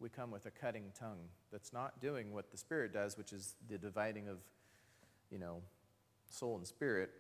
we 0.01 0.09
come 0.09 0.33
with 0.33 0.47
a 0.47 0.51
cutting 0.51 0.87
tongue 0.99 1.29
that's 1.53 1.73
not 1.73 2.01
doing 2.01 2.35
what 2.35 2.51
the 2.51 2.59
Spirit 2.59 2.93
does, 2.93 3.17
which 3.17 3.33
is 3.33 3.55
the 3.69 3.79
dividing 3.79 4.27
of, 4.27 4.39
you 5.31 5.39
know, 5.39 5.63
soul 6.29 6.57
and 6.57 6.67
spirit. 6.67 7.11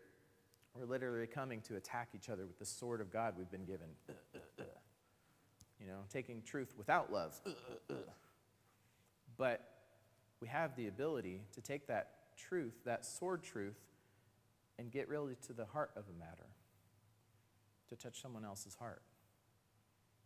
We're 0.75 0.84
literally 0.84 1.28
coming 1.28 1.60
to 1.68 1.76
attack 1.76 2.08
each 2.16 2.28
other 2.28 2.44
with 2.44 2.58
the 2.58 2.66
sword 2.66 3.00
of 3.00 3.12
God 3.12 3.34
we've 3.38 3.52
been 3.52 3.64
given. 3.64 3.87
Uh, 4.08 4.14
uh, 4.34 4.62
uh. 4.62 4.64
you 5.80 5.87
know, 5.87 6.00
taking 6.12 6.42
truth 6.42 6.75
without 6.76 7.12
love. 7.12 7.40
but 9.38 9.60
we 10.40 10.49
have 10.49 10.75
the 10.75 10.88
ability 10.88 11.42
to 11.52 11.60
take 11.60 11.87
that 11.87 12.14
truth, 12.37 12.75
that 12.84 13.06
sword 13.06 13.44
truth, 13.44 13.78
and 14.80 14.90
get 14.90 15.10
really 15.10 15.37
to 15.46 15.52
the 15.52 15.66
heart 15.66 15.90
of 15.94 16.04
a 16.08 16.18
matter, 16.18 16.46
to 17.90 17.96
touch 17.96 18.22
someone 18.22 18.46
else's 18.46 18.75
heart. 18.75 19.02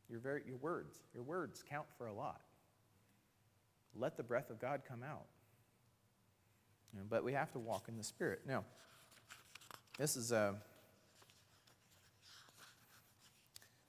Your, 0.09 0.21
very, 0.21 0.43
your 0.47 0.59
words, 0.59 1.01
your 1.13 1.25
words 1.25 1.65
count 1.69 1.87
for 1.99 2.07
a 2.07 2.13
lot. 2.13 2.41
Let 3.97 4.17
the 4.17 4.23
breath 4.23 4.51
of 4.51 4.61
God 4.61 4.83
come 4.89 5.03
out. 5.03 5.25
You 6.93 7.01
know, 7.01 7.07
but 7.11 7.25
we 7.25 7.33
have 7.33 7.51
to 7.53 7.59
walk 7.59 7.87
in 7.89 7.97
the 7.97 8.05
Spirit. 8.05 8.43
Now, 8.47 8.65
this 9.99 10.17
is 10.17 10.31
a. 10.31 10.37
Uh, 10.37 10.53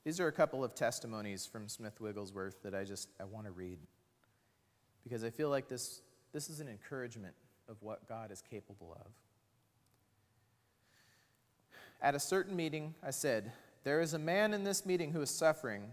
these 0.04 0.20
are 0.20 0.28
a 0.28 0.32
couple 0.32 0.62
of 0.62 0.74
testimonies 0.74 1.46
from 1.46 1.68
Smith 1.68 2.00
Wigglesworth 2.00 2.62
that 2.62 2.74
I 2.74 2.84
just 2.84 3.08
I 3.20 3.24
want 3.24 3.46
to 3.46 3.52
read 3.52 3.78
because 5.02 5.24
I 5.24 5.30
feel 5.30 5.50
like 5.50 5.68
this 5.68 6.00
this 6.32 6.48
is 6.48 6.60
an 6.60 6.68
encouragement 6.68 7.34
of 7.68 7.76
what 7.82 8.08
God 8.08 8.30
is 8.30 8.40
capable 8.40 8.96
of. 9.00 9.12
At 12.00 12.14
a 12.14 12.20
certain 12.20 12.54
meeting, 12.54 12.94
I 13.02 13.10
said, 13.10 13.52
There 13.84 14.00
is 14.00 14.14
a 14.14 14.18
man 14.18 14.54
in 14.54 14.64
this 14.64 14.84
meeting 14.84 15.12
who 15.12 15.22
is 15.22 15.30
suffering. 15.30 15.90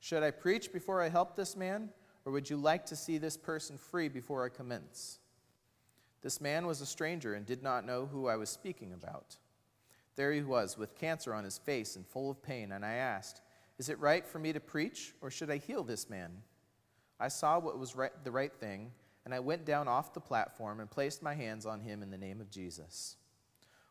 Should 0.00 0.22
I 0.22 0.30
preach 0.30 0.72
before 0.72 1.02
I 1.02 1.08
help 1.08 1.36
this 1.36 1.56
man, 1.56 1.90
or 2.24 2.32
would 2.32 2.48
you 2.48 2.56
like 2.56 2.86
to 2.86 2.96
see 2.96 3.18
this 3.18 3.36
person 3.36 3.78
free 3.78 4.08
before 4.08 4.44
I 4.44 4.48
commence? 4.48 5.18
This 6.22 6.40
man 6.40 6.66
was 6.66 6.80
a 6.80 6.86
stranger 6.86 7.34
and 7.34 7.46
did 7.46 7.62
not 7.62 7.86
know 7.86 8.06
who 8.06 8.26
I 8.26 8.36
was 8.36 8.50
speaking 8.50 8.92
about. 8.92 9.36
There 10.16 10.32
he 10.32 10.42
was, 10.42 10.78
with 10.78 10.96
cancer 10.96 11.34
on 11.34 11.44
his 11.44 11.58
face 11.58 11.94
and 11.94 12.06
full 12.06 12.30
of 12.30 12.42
pain, 12.42 12.72
and 12.72 12.84
I 12.84 12.94
asked, 12.94 13.42
Is 13.78 13.88
it 13.88 14.00
right 14.00 14.26
for 14.26 14.38
me 14.38 14.52
to 14.52 14.60
preach, 14.60 15.12
or 15.20 15.30
should 15.30 15.50
I 15.50 15.58
heal 15.58 15.84
this 15.84 16.08
man? 16.08 16.32
I 17.20 17.28
saw 17.28 17.58
what 17.58 17.78
was 17.78 17.94
right, 17.94 18.12
the 18.24 18.30
right 18.30 18.52
thing, 18.52 18.92
and 19.24 19.34
I 19.34 19.40
went 19.40 19.64
down 19.64 19.88
off 19.88 20.14
the 20.14 20.20
platform 20.20 20.80
and 20.80 20.90
placed 20.90 21.22
my 21.22 21.34
hands 21.34 21.66
on 21.66 21.80
him 21.80 22.02
in 22.02 22.10
the 22.10 22.18
name 22.18 22.40
of 22.40 22.50
Jesus. 22.50 23.16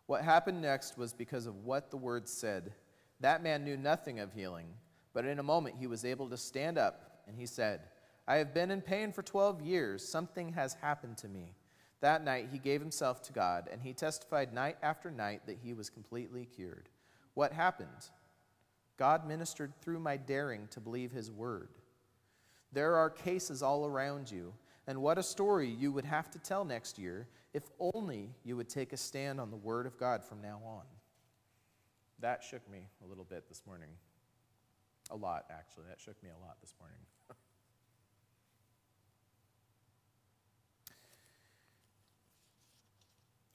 What 0.08 0.24
happened 0.24 0.62
next 0.62 0.98
was 0.98 1.14
because 1.14 1.46
of 1.46 1.64
what 1.64 1.90
the 1.90 1.98
word 1.98 2.28
said. 2.28 2.74
That 3.22 3.44
man 3.44 3.64
knew 3.64 3.78
nothing 3.78 4.20
of 4.20 4.34
healing, 4.34 4.68
but 5.14 5.26
in 5.26 5.40
a 5.40 5.44
moment 5.44 5.78
he 5.80 5.88
was 5.88 6.06
able 6.06 6.30
to 6.30 6.38
stand 6.38 6.78
up, 6.78 7.22
and 7.28 7.38
he 7.38 7.46
said, 7.46 7.82
I 8.28 8.36
have 8.36 8.54
been 8.54 8.72
in 8.72 8.82
pain 8.82 9.12
for 9.12 9.24
12 9.24 9.62
years. 9.62 10.08
Something 10.08 10.54
has 10.54 10.74
happened 10.76 11.18
to 11.20 11.28
me. 11.28 11.56
That 12.02 12.24
night 12.24 12.50
he 12.52 12.60
gave 12.60 12.82
himself 12.82 13.22
to 13.24 13.34
God, 13.34 13.70
and 13.72 13.82
he 13.82 13.94
testified 13.94 14.54
night 14.54 14.78
after 14.84 15.10
night 15.10 15.42
that 15.48 15.60
he 15.64 15.74
was 15.74 15.90
completely 15.90 16.46
cured. 16.46 16.90
What 17.34 17.52
happened? 17.52 18.10
God 18.98 19.28
ministered 19.28 19.74
through 19.82 20.00
my 20.00 20.18
daring 20.18 20.68
to 20.72 20.80
believe 20.80 21.12
his 21.12 21.32
word. 21.32 21.70
There 22.72 22.96
are 22.96 23.10
cases 23.10 23.64
all 23.64 23.86
around 23.86 24.30
you, 24.30 24.54
and 24.88 25.02
what 25.02 25.18
a 25.18 25.24
story 25.24 25.70
you 25.70 25.92
would 25.92 26.06
have 26.06 26.30
to 26.32 26.40
tell 26.40 26.64
next 26.64 27.00
year 27.00 27.28
if 27.54 27.64
only 27.80 28.30
you 28.44 28.56
would 28.58 28.70
take 28.70 28.94
a 28.94 28.98
stand 28.98 29.40
on 29.40 29.50
the 29.50 29.56
Word 29.56 29.86
of 29.86 29.98
God 29.98 30.24
from 30.24 30.42
now 30.42 30.62
on. 30.66 30.84
That 32.20 32.44
shook 32.44 32.70
me 32.70 32.88
a 33.04 33.08
little 33.08 33.24
bit 33.24 33.48
this 33.50 33.64
morning. 33.66 33.90
A 35.12 35.16
lot, 35.16 35.46
actually. 35.50 35.86
That 35.90 36.00
shook 36.00 36.22
me 36.24 36.30
a 36.30 36.46
lot 36.46 36.58
this 36.62 36.74
morning. 36.80 36.98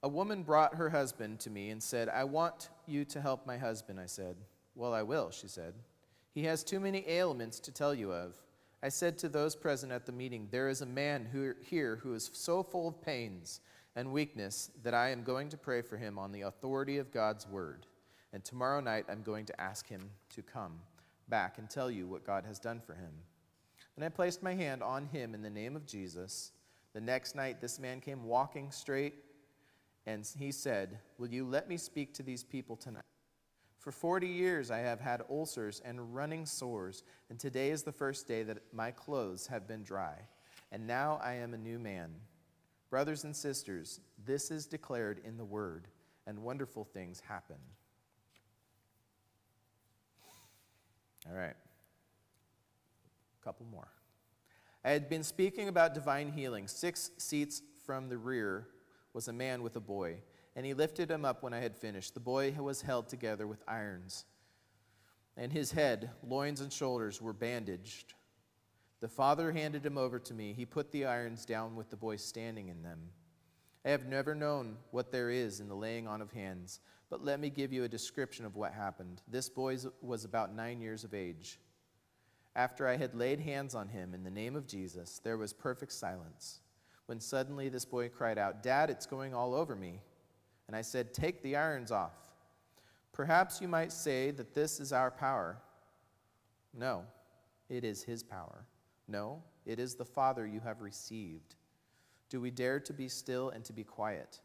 a 0.03 0.09
woman 0.09 0.43
brought 0.43 0.75
her 0.75 0.91
husband 0.91 1.41
to 1.41 1.51
me 1.51 1.71
and 1.71 1.83
said, 1.83 2.09
I 2.09 2.25
want 2.25 2.71
you 2.87 3.05
to 3.07 3.21
help 3.21 3.47
my 3.47 3.59
husband. 3.59 4.01
I 4.01 4.07
said, 4.07 4.37
Well, 4.75 4.95
I 4.95 5.03
will, 5.03 5.31
she 5.31 5.49
said. 5.49 5.75
He 6.33 6.45
has 6.45 6.63
too 6.63 6.81
many 6.81 7.05
ailments 7.09 7.61
to 7.61 7.73
tell 7.73 7.95
you 7.95 8.13
of. 8.13 8.37
I 8.83 8.89
said 8.89 9.19
to 9.19 9.29
those 9.29 9.55
present 9.55 9.93
at 9.93 10.07
the 10.07 10.13
meeting, 10.13 10.49
There 10.51 10.69
is 10.69 10.81
a 10.81 10.87
man 10.87 11.27
who, 11.31 11.53
here 11.61 12.01
who 12.03 12.15
is 12.15 12.31
so 12.33 12.63
full 12.63 12.89
of 12.89 13.03
pains 13.03 13.61
and 13.95 14.13
weakness 14.13 14.71
that 14.83 14.95
I 14.95 15.11
am 15.11 15.23
going 15.23 15.49
to 15.51 15.59
pray 15.59 15.83
for 15.83 15.99
him 15.99 16.19
on 16.19 16.33
the 16.33 16.43
authority 16.43 16.99
of 16.99 17.13
God's 17.13 17.47
word. 17.47 17.87
And 18.33 18.45
tomorrow 18.45 18.81
night 18.81 19.07
I'm 19.09 19.23
going 19.23 19.45
to 19.47 19.61
ask 19.61 19.89
him 19.89 20.11
to 20.35 20.43
come 20.43 20.79
back 21.29 21.59
and 21.59 21.69
tell 21.69 21.91
you 21.91 22.07
what 22.07 22.27
God 22.27 22.45
has 22.47 22.59
done 22.59 22.81
for 22.81 22.95
him. 22.95 23.13
And 23.97 24.05
I 24.05 24.09
placed 24.09 24.43
my 24.43 24.55
hand 24.55 24.83
on 24.83 25.07
him 25.07 25.35
in 25.35 25.43
the 25.43 25.51
name 25.51 25.77
of 25.77 25.87
Jesus. 25.87 26.53
The 26.95 27.01
next 27.01 27.35
night 27.35 27.61
this 27.61 27.79
man 27.79 28.01
came 28.01 28.25
walking 28.25 28.71
straight, 28.71 29.15
and 30.07 30.27
he 30.39 30.51
said, 30.53 30.99
Will 31.19 31.29
you 31.29 31.45
let 31.45 31.69
me 31.69 31.77
speak 31.77 32.15
to 32.15 32.23
these 32.23 32.43
people 32.43 32.77
tonight? 32.77 33.03
For 33.81 33.91
40 33.91 34.29
years 34.29 34.71
I 34.71 34.79
have 34.81 35.01
had 35.01 35.23
ulcers 35.31 35.81
and 35.83 36.15
running 36.15 36.45
sores, 36.45 37.03
and 37.31 37.39
today 37.39 37.71
is 37.71 37.83
the 37.83 37.93
first 37.93 38.29
day 38.29 38.43
that 38.43 38.59
my 38.75 38.91
clothes 38.91 39.47
have 39.47 39.67
been 39.67 39.83
dry. 39.83 40.17
And 40.71 40.87
now 40.87 41.19
I 41.25 41.35
am 41.37 41.55
a 41.55 41.59
new 41.59 41.79
man. 41.79 42.11
Brothers 42.91 43.25
and 43.25 43.35
sisters, 43.35 44.01
this 44.23 44.51
is 44.51 44.67
declared 44.67 45.23
in 45.25 45.39
the 45.39 45.47
word, 45.47 45.89
and 46.27 46.41
wonderful 46.41 46.85
things 46.85 47.23
happen. 47.27 47.57
All 51.27 51.35
right. 51.35 51.57
A 53.41 53.45
couple 53.45 53.65
more. 53.65 53.89
I 54.85 54.91
had 54.91 55.09
been 55.09 55.23
speaking 55.23 55.69
about 55.69 55.95
divine 55.95 56.33
healing. 56.33 56.69
Six 56.69 57.13
seats 57.17 57.63
from 57.87 58.11
the 58.11 58.19
rear 58.19 58.69
was 59.15 59.29
a 59.29 59.33
man 59.33 59.63
with 59.63 59.77
a 59.77 59.81
boy, 59.81 60.17
and 60.57 60.67
he 60.67 60.75
lifted 60.75 61.11
him 61.11 61.25
up 61.25 61.43
when 61.43 61.55
I 61.55 61.61
had 61.61 61.77
finished. 61.77 62.15
The 62.15 62.21
boy 62.21 62.53
was 62.59 62.83
held 62.83 63.09
together 63.09 63.47
with 63.47 63.63
irons, 63.69 64.25
and 65.37 65.53
his 65.53 65.73
head, 65.73 66.11
loins, 66.23 66.61
and 66.61 66.73
shoulders 66.73 67.23
were 67.23 67.33
bandaged. 67.33 68.15
The 69.01 69.09
father 69.09 69.53
handed 69.53 69.85
him 69.87 69.97
over 69.97 70.19
to 70.19 70.35
me. 70.35 70.53
He 70.53 70.67
put 70.67 70.93
the 70.93 71.07
irons 71.07 71.47
down 71.47 71.77
with 71.77 71.89
the 71.89 71.97
boy 71.97 72.17
standing 72.17 72.69
in 72.69 72.83
them. 72.83 72.99
I 73.85 73.91
have 73.91 74.07
never 74.07 74.35
known 74.35 74.77
what 74.91 75.11
there 75.11 75.31
is 75.31 75.61
in 75.61 75.69
the 75.69 75.75
laying 75.75 76.07
on 76.07 76.21
of 76.21 76.33
hands, 76.33 76.81
but 77.09 77.25
let 77.25 77.41
me 77.41 77.49
give 77.49 77.73
you 77.73 77.85
a 77.85 77.89
description 77.89 78.45
of 78.45 78.57
what 78.57 78.73
happened. 78.73 79.23
This 79.27 79.49
boy 79.49 79.79
was 80.03 80.25
about 80.25 80.55
nine 80.55 80.83
years 80.83 81.03
of 81.03 81.15
age. 81.15 81.59
After 82.55 82.87
I 82.87 82.97
had 82.97 83.15
laid 83.15 83.41
hands 83.41 83.75
on 83.75 83.89
him 83.89 84.13
in 84.13 84.23
the 84.23 84.31
name 84.31 84.55
of 84.55 84.67
Jesus, 84.67 85.21
there 85.23 85.39
was 85.39 85.53
perfect 85.53 85.93
silence. 85.93 86.61
When 87.07 87.21
suddenly 87.21 87.69
this 87.69 87.85
boy 87.85 88.09
cried 88.11 88.39
out, 88.39 88.63
Dad, 88.63 88.91
it's 88.91 89.07
going 89.07 89.35
all 89.35 89.55
over 89.55 89.75
me. 89.75 90.01
And 90.71 90.77
I 90.77 90.83
said, 90.83 91.13
Take 91.13 91.43
the 91.43 91.57
irons 91.57 91.91
off. 91.91 92.15
Perhaps 93.13 93.61
you 93.61 93.67
might 93.67 93.91
say 93.91 94.31
that 94.31 94.55
this 94.55 94.79
is 94.79 94.93
our 94.93 95.11
power. 95.11 95.59
No, 96.73 97.03
it 97.69 97.83
is 97.83 98.05
his 98.05 98.23
power. 98.23 98.65
No, 99.09 99.43
it 99.67 99.81
is 99.81 99.97
the 99.97 100.05
Father 100.05 100.47
you 100.47 100.61
have 100.61 100.81
received. 100.81 101.57
Do 102.29 102.41
we 102.41 102.53
dare 102.53 102.79
to 102.79 102.93
be 102.93 103.09
still 103.09 103.49
and 103.51 103.65
to 103.65 103.73
be 103.73 103.83
quiet? 103.83 104.39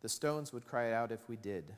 The 0.00 0.08
stones 0.08 0.52
would 0.52 0.64
cry 0.64 0.92
out 0.92 1.10
if 1.10 1.28
we 1.28 1.34
did. 1.34 1.74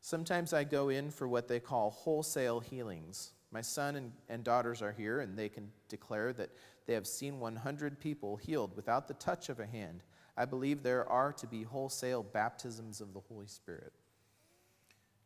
Sometimes 0.00 0.52
I 0.52 0.62
go 0.62 0.90
in 0.90 1.10
for 1.10 1.26
what 1.26 1.48
they 1.48 1.58
call 1.58 1.90
wholesale 1.90 2.60
healings. 2.60 3.32
My 3.50 3.62
son 3.62 3.96
and, 3.96 4.12
and 4.28 4.44
daughters 4.44 4.80
are 4.80 4.92
here, 4.92 5.18
and 5.18 5.36
they 5.36 5.48
can 5.48 5.72
declare 5.88 6.32
that 6.34 6.50
they 6.86 6.94
have 6.94 7.08
seen 7.08 7.40
100 7.40 7.98
people 7.98 8.36
healed 8.36 8.76
without 8.76 9.08
the 9.08 9.14
touch 9.14 9.48
of 9.48 9.58
a 9.58 9.66
hand. 9.66 10.04
I 10.36 10.44
believe 10.44 10.82
there 10.82 11.08
are 11.08 11.32
to 11.34 11.46
be 11.46 11.62
wholesale 11.62 12.22
baptisms 12.22 13.00
of 13.00 13.12
the 13.12 13.20
Holy 13.20 13.46
Spirit. 13.46 13.92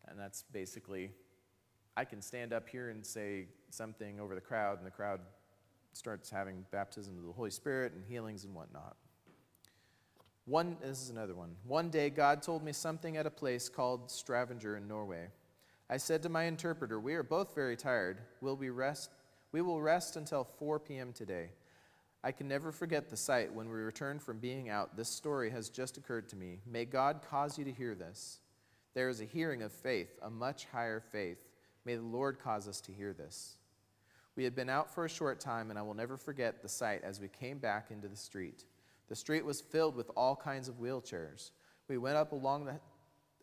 And 0.07 0.19
that's 0.19 0.45
basically, 0.53 1.11
I 1.97 2.05
can 2.05 2.21
stand 2.21 2.53
up 2.53 2.69
here 2.69 2.91
and 2.91 3.05
say 3.05 3.47
something 3.71 4.21
over 4.21 4.35
the 4.35 4.41
crowd, 4.41 4.79
and 4.79 4.87
the 4.87 4.91
crowd 4.91 5.21
starts 5.93 6.31
having 6.31 6.65
baptism 6.71 7.17
of 7.19 7.25
the 7.25 7.33
Holy 7.33 7.51
Spirit 7.51 7.93
and 7.93 8.05
healings 8.05 8.45
and 8.45 8.55
whatnot. 8.55 8.97
One, 10.47 10.77
this 10.83 11.01
is 11.01 11.09
another 11.09 11.35
one. 11.35 11.57
One 11.67 11.89
day, 11.89 12.11
God 12.11 12.43
told 12.43 12.63
me 12.63 12.73
something 12.73 13.17
at 13.17 13.27
a 13.27 13.31
place 13.31 13.69
called 13.69 14.11
Stavanger 14.11 14.77
in 14.77 14.87
Norway. 14.87 15.29
I 15.89 15.97
said 15.97 16.23
to 16.23 16.29
my 16.29 16.45
interpreter, 16.45 17.01
We 17.01 17.15
are 17.15 17.23
both 17.23 17.55
very 17.55 17.77
tired. 17.77 18.19
Will 18.41 18.57
we 18.57 18.69
rest? 18.69 19.11
We 19.53 19.63
will 19.63 19.81
rest 19.81 20.17
until 20.17 20.45
4 20.45 20.81
p.m. 20.81 21.13
today. 21.13 21.51
I 22.25 22.33
can 22.33 22.49
never 22.49 22.73
forget 22.73 23.11
the 23.11 23.19
sight 23.19 23.53
when 23.53 23.69
we 23.69 23.75
returned 23.75 24.23
from 24.23 24.39
being 24.39 24.71
out. 24.71 24.97
This 24.97 25.11
story 25.11 25.51
has 25.51 25.69
just 25.69 25.99
occurred 25.99 26.27
to 26.31 26.37
me. 26.37 26.61
May 26.67 26.87
God 26.87 27.21
cause 27.29 27.59
you 27.59 27.67
to 27.67 27.71
hear 27.71 27.95
this. 27.95 28.39
There 28.95 29.11
is 29.11 29.21
a 29.21 29.27
hearing 29.27 29.61
of 29.61 29.71
faith, 29.71 30.09
a 30.23 30.31
much 30.31 30.65
higher 30.73 31.03
faith. 31.13 31.37
May 31.85 31.97
the 31.97 32.03
Lord 32.03 32.39
cause 32.39 32.67
us 32.67 32.81
to 32.83 32.93
hear 32.93 33.13
this. 33.13 33.59
We 34.37 34.45
had 34.45 34.57
been 34.57 34.71
out 34.71 34.95
for 34.95 35.05
a 35.05 35.09
short 35.09 35.39
time, 35.39 35.69
and 35.69 35.79
I 35.79 35.83
will 35.83 35.93
never 35.93 36.17
forget 36.17 36.63
the 36.63 36.69
sight 36.69 37.03
as 37.05 37.21
we 37.21 37.29
came 37.29 37.59
back 37.59 37.91
into 37.91 38.09
the 38.09 38.17
street. 38.17 38.65
The 39.11 39.17
street 39.17 39.45
was 39.45 39.61
filled 39.61 39.95
with 39.95 40.11
all 40.17 40.35
kinds 40.35 40.67
of 40.67 40.81
wheelchairs. 40.81 41.51
We 41.89 41.99
went 41.99 42.17
up 42.17 42.33
along 42.33 42.65
the, 42.65 42.81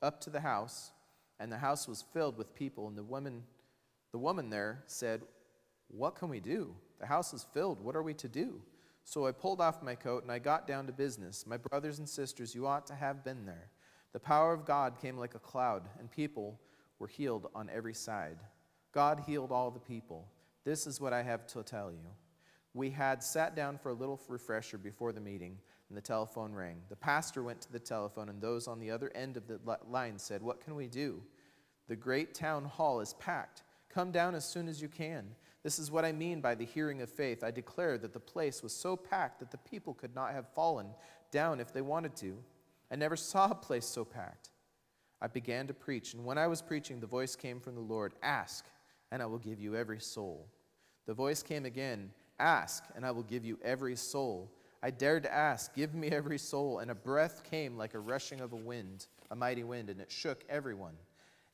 up 0.01 0.19
to 0.21 0.31
the 0.31 0.39
house, 0.39 0.91
and 1.39 1.51
the 1.51 1.57
house 1.57 1.87
was 1.87 2.03
filled 2.13 2.35
with 2.35 2.55
people. 2.55 2.87
And 2.87 2.97
the 2.97 3.03
woman, 3.03 3.43
the 4.11 4.17
woman 4.17 4.49
there 4.49 4.81
said, 4.87 5.21
"What 5.87 6.15
can 6.15 6.29
we 6.29 6.39
do? 6.39 6.73
The 7.01 7.07
house 7.07 7.33
is 7.33 7.45
filled. 7.51 7.81
What 7.81 7.97
are 7.97 8.03
we 8.03 8.13
to 8.13 8.29
do?" 8.29 8.61
So 9.03 9.27
I 9.27 9.31
pulled 9.31 9.59
off 9.59 9.83
my 9.83 9.95
coat 9.95 10.23
and 10.23 10.31
I 10.31 10.39
got 10.39 10.67
down 10.67 10.87
to 10.87 10.93
business. 10.93 11.45
My 11.45 11.57
brothers 11.57 11.99
and 11.99 12.07
sisters, 12.07 12.55
you 12.55 12.65
ought 12.67 12.87
to 12.87 12.95
have 12.95 13.25
been 13.25 13.45
there. 13.45 13.69
The 14.13 14.19
power 14.19 14.53
of 14.53 14.65
God 14.65 14.97
came 15.01 15.17
like 15.17 15.35
a 15.35 15.39
cloud, 15.39 15.89
and 15.99 16.11
people 16.11 16.59
were 16.99 17.07
healed 17.07 17.49
on 17.55 17.69
every 17.69 17.93
side. 17.93 18.37
God 18.91 19.21
healed 19.25 19.51
all 19.51 19.71
the 19.71 19.79
people. 19.79 20.27
This 20.63 20.85
is 20.85 20.99
what 21.01 21.13
I 21.13 21.23
have 21.23 21.47
to 21.47 21.63
tell 21.63 21.91
you. 21.91 22.07
We 22.73 22.89
had 22.89 23.23
sat 23.23 23.55
down 23.55 23.77
for 23.77 23.89
a 23.89 23.93
little 23.93 24.19
refresher 24.27 24.77
before 24.77 25.11
the 25.11 25.21
meeting, 25.21 25.57
and 25.89 25.97
the 25.97 26.01
telephone 26.01 26.53
rang. 26.53 26.81
The 26.89 26.95
pastor 26.95 27.43
went 27.43 27.61
to 27.61 27.71
the 27.71 27.79
telephone, 27.79 28.29
and 28.29 28.41
those 28.41 28.67
on 28.67 28.79
the 28.79 28.91
other 28.91 29.11
end 29.15 29.35
of 29.35 29.47
the 29.47 29.59
line 29.89 30.17
said, 30.17 30.41
What 30.41 30.61
can 30.61 30.75
we 30.75 30.87
do? 30.87 31.21
The 31.87 31.95
great 31.95 32.33
town 32.33 32.65
hall 32.65 33.01
is 33.01 33.13
packed. 33.15 33.63
Come 33.89 34.11
down 34.11 34.35
as 34.35 34.45
soon 34.47 34.67
as 34.69 34.81
you 34.81 34.87
can. 34.87 35.35
This 35.63 35.77
is 35.77 35.91
what 35.91 36.05
I 36.05 36.11
mean 36.11 36.41
by 36.41 36.55
the 36.55 36.65
hearing 36.65 37.01
of 37.01 37.09
faith. 37.09 37.43
I 37.43 37.51
declare 37.51 37.97
that 37.99 38.13
the 38.13 38.19
place 38.19 38.63
was 38.63 38.73
so 38.73 38.95
packed 38.95 39.39
that 39.39 39.51
the 39.51 39.57
people 39.57 39.93
could 39.93 40.15
not 40.15 40.33
have 40.33 40.47
fallen 40.53 40.87
down 41.31 41.59
if 41.59 41.71
they 41.71 41.81
wanted 41.81 42.15
to. 42.17 42.37
I 42.91 42.95
never 42.95 43.15
saw 43.15 43.51
a 43.51 43.55
place 43.55 43.85
so 43.85 44.03
packed. 44.03 44.49
I 45.21 45.27
began 45.27 45.67
to 45.67 45.73
preach, 45.73 46.15
and 46.15 46.25
when 46.25 46.39
I 46.39 46.47
was 46.47 46.63
preaching, 46.63 46.99
the 46.99 47.07
voice 47.07 47.35
came 47.35 47.59
from 47.59 47.75
the 47.75 47.81
Lord 47.81 48.13
Ask, 48.23 48.65
and 49.11 49.21
I 49.21 49.27
will 49.27 49.37
give 49.37 49.59
you 49.59 49.75
every 49.75 49.99
soul. 49.99 50.47
The 51.05 51.13
voice 51.13 51.43
came 51.43 51.65
again 51.65 52.11
Ask, 52.39 52.83
and 52.95 53.05
I 53.05 53.11
will 53.11 53.23
give 53.23 53.45
you 53.45 53.59
every 53.63 53.95
soul. 53.95 54.51
I 54.81 54.89
dared 54.89 55.23
to 55.23 55.33
ask, 55.33 55.75
Give 55.75 55.93
me 55.93 56.09
every 56.09 56.39
soul. 56.39 56.79
And 56.79 56.89
a 56.89 56.95
breath 56.95 57.43
came 57.43 57.77
like 57.77 57.93
a 57.93 57.99
rushing 57.99 58.41
of 58.41 58.53
a 58.53 58.57
wind, 58.57 59.07
a 59.29 59.35
mighty 59.35 59.63
wind, 59.63 59.89
and 59.89 60.01
it 60.01 60.11
shook 60.11 60.43
everyone 60.49 60.95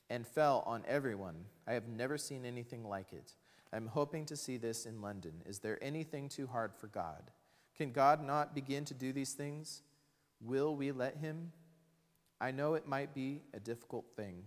and 0.10 0.26
fell 0.26 0.64
on 0.66 0.84
everyone. 0.88 1.36
I 1.68 1.74
have 1.74 1.90
never 1.90 2.18
seen 2.18 2.46
anything 2.46 2.86
like 2.86 3.12
it. 3.12 3.34
I'm 3.74 3.88
hoping 3.88 4.26
to 4.26 4.38
see 4.38 4.58
this 4.58 4.86
in 4.86 5.02
London. 5.02 5.42
Is 5.46 5.60
there 5.60 5.82
anything 5.84 6.30
too 6.30 6.48
hard 6.48 6.74
for 6.76 6.88
God? 6.88 7.32
Can 7.78 7.92
God 7.92 8.24
not 8.24 8.56
begin 8.56 8.86
to 8.86 8.94
do 8.94 9.14
these 9.14 9.34
things? 9.34 9.84
Will 10.42 10.76
we 10.76 10.92
let 10.92 11.18
Him? 11.18 11.52
I 12.40 12.52
know 12.52 12.76
it 12.76 12.88
might 12.88 13.14
be 13.14 13.42
a 13.54 13.60
difficult 13.60 14.06
thing. 14.16 14.44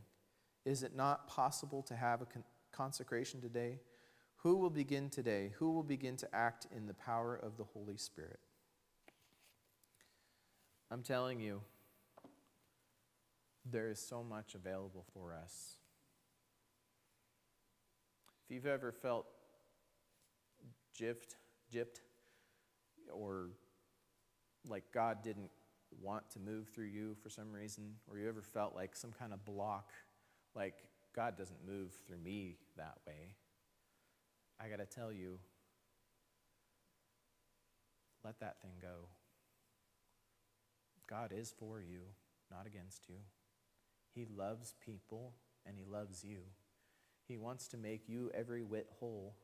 Is 0.64 0.82
it 0.82 0.94
not 0.94 1.26
possible 1.26 1.82
to 1.84 1.94
have 1.94 2.22
a 2.22 2.26
con- 2.26 2.44
consecration 2.72 3.40
today? 3.40 3.80
Who 4.38 4.56
will 4.56 4.70
begin 4.70 5.10
today? 5.10 5.52
Who 5.58 5.72
will 5.72 5.82
begin 5.82 6.16
to 6.18 6.34
act 6.34 6.66
in 6.74 6.86
the 6.86 6.94
power 6.94 7.36
of 7.36 7.56
the 7.56 7.64
Holy 7.64 7.96
Spirit? 7.96 8.40
I'm 10.90 11.02
telling 11.02 11.40
you, 11.40 11.60
there 13.64 13.88
is 13.88 14.00
so 14.00 14.22
much 14.22 14.54
available 14.54 15.04
for 15.12 15.34
us. 15.34 15.76
If 18.50 18.54
you've 18.54 18.66
ever 18.66 18.90
felt 18.90 19.26
gypped, 21.00 21.36
gypped, 21.72 22.00
or 23.14 23.50
like 24.66 24.82
God 24.92 25.22
didn't 25.22 25.50
want 26.02 26.28
to 26.32 26.40
move 26.40 26.66
through 26.66 26.86
you 26.86 27.14
for 27.22 27.30
some 27.30 27.52
reason, 27.52 27.94
or 28.10 28.18
you 28.18 28.28
ever 28.28 28.42
felt 28.42 28.74
like 28.74 28.96
some 28.96 29.12
kind 29.12 29.32
of 29.32 29.44
block, 29.44 29.92
like 30.56 30.74
God 31.14 31.38
doesn't 31.38 31.64
move 31.64 31.92
through 32.08 32.18
me 32.18 32.56
that 32.76 32.98
way, 33.06 33.36
I 34.58 34.68
got 34.68 34.78
to 34.78 34.84
tell 34.84 35.12
you, 35.12 35.38
let 38.24 38.40
that 38.40 38.60
thing 38.62 38.72
go. 38.82 39.06
God 41.08 41.30
is 41.32 41.54
for 41.56 41.80
you, 41.80 42.00
not 42.50 42.66
against 42.66 43.08
you. 43.08 43.14
He 44.12 44.26
loves 44.36 44.74
people 44.84 45.34
and 45.64 45.76
He 45.78 45.84
loves 45.84 46.24
you. 46.24 46.38
He 47.30 47.36
wants 47.36 47.68
to 47.68 47.76
make 47.76 48.08
you 48.08 48.28
every 48.34 48.64
whit 48.64 48.88
whole, 48.98 49.36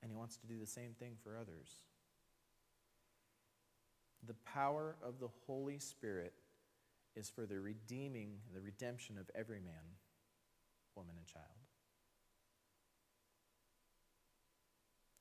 and 0.00 0.10
He 0.10 0.16
wants 0.16 0.38
to 0.38 0.46
do 0.46 0.58
the 0.58 0.66
same 0.66 0.94
thing 0.98 1.16
for 1.22 1.36
others. 1.36 1.82
The 4.26 4.32
power 4.46 4.96
of 5.06 5.20
the 5.20 5.28
Holy 5.46 5.78
Spirit 5.78 6.32
is 7.14 7.28
for 7.28 7.44
the 7.44 7.60
redeeming, 7.60 8.38
the 8.54 8.62
redemption 8.62 9.18
of 9.18 9.30
every 9.34 9.60
man, 9.60 9.98
woman, 10.96 11.14
and 11.18 11.26
child. 11.26 11.44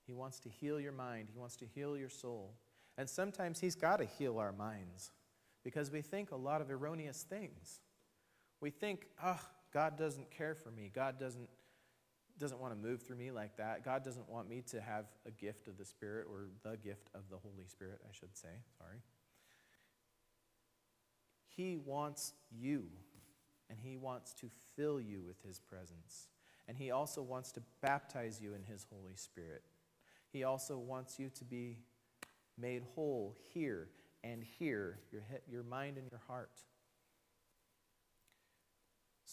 He 0.07 0.13
wants 0.13 0.39
to 0.39 0.49
heal 0.49 0.79
your 0.79 0.93
mind, 0.93 1.27
He 1.33 1.37
wants 1.37 1.57
to 1.57 1.65
heal 1.65 1.97
your 1.97 2.07
soul. 2.07 2.53
And 2.97 3.09
sometimes 3.09 3.59
He's 3.59 3.75
got 3.75 3.97
to 3.97 4.05
heal 4.05 4.39
our 4.39 4.53
minds 4.53 5.11
because 5.65 5.91
we 5.91 6.01
think 6.01 6.31
a 6.31 6.37
lot 6.37 6.61
of 6.61 6.71
erroneous 6.71 7.23
things. 7.23 7.81
We 8.61 8.69
think, 8.69 9.07
oh, 9.21 9.41
God 9.73 9.97
doesn't 9.97 10.29
care 10.29 10.53
for 10.53 10.69
me. 10.69 10.91
God 10.93 11.19
doesn't, 11.19 11.49
doesn't 12.39 12.59
want 12.59 12.73
to 12.73 12.79
move 12.79 13.01
through 13.01 13.17
me 13.17 13.31
like 13.31 13.57
that. 13.57 13.83
God 13.83 14.03
doesn't 14.03 14.29
want 14.29 14.47
me 14.47 14.63
to 14.69 14.79
have 14.79 15.05
a 15.25 15.31
gift 15.31 15.67
of 15.67 15.77
the 15.77 15.85
Spirit 15.85 16.27
or 16.29 16.47
the 16.63 16.77
gift 16.77 17.09
of 17.15 17.21
the 17.31 17.37
Holy 17.37 17.65
Spirit, 17.65 17.99
I 18.07 18.11
should 18.11 18.37
say. 18.37 18.49
Sorry. 18.77 18.97
He 21.47 21.77
wants 21.77 22.33
you, 22.51 22.85
and 23.69 23.79
He 23.79 23.97
wants 23.97 24.33
to 24.35 24.49
fill 24.75 25.01
you 25.01 25.21
with 25.21 25.41
His 25.45 25.59
presence. 25.59 26.27
And 26.67 26.77
He 26.77 26.91
also 26.91 27.21
wants 27.21 27.51
to 27.53 27.61
baptize 27.81 28.39
you 28.41 28.53
in 28.53 28.63
His 28.63 28.85
Holy 28.91 29.15
Spirit. 29.15 29.63
He 30.31 30.43
also 30.43 30.77
wants 30.77 31.19
you 31.19 31.29
to 31.29 31.45
be 31.45 31.79
made 32.57 32.83
whole 32.95 33.35
here 33.53 33.89
and 34.23 34.43
here, 34.43 34.99
your, 35.11 35.23
your 35.49 35.63
mind 35.63 35.97
and 35.97 36.09
your 36.09 36.21
heart, 36.27 36.51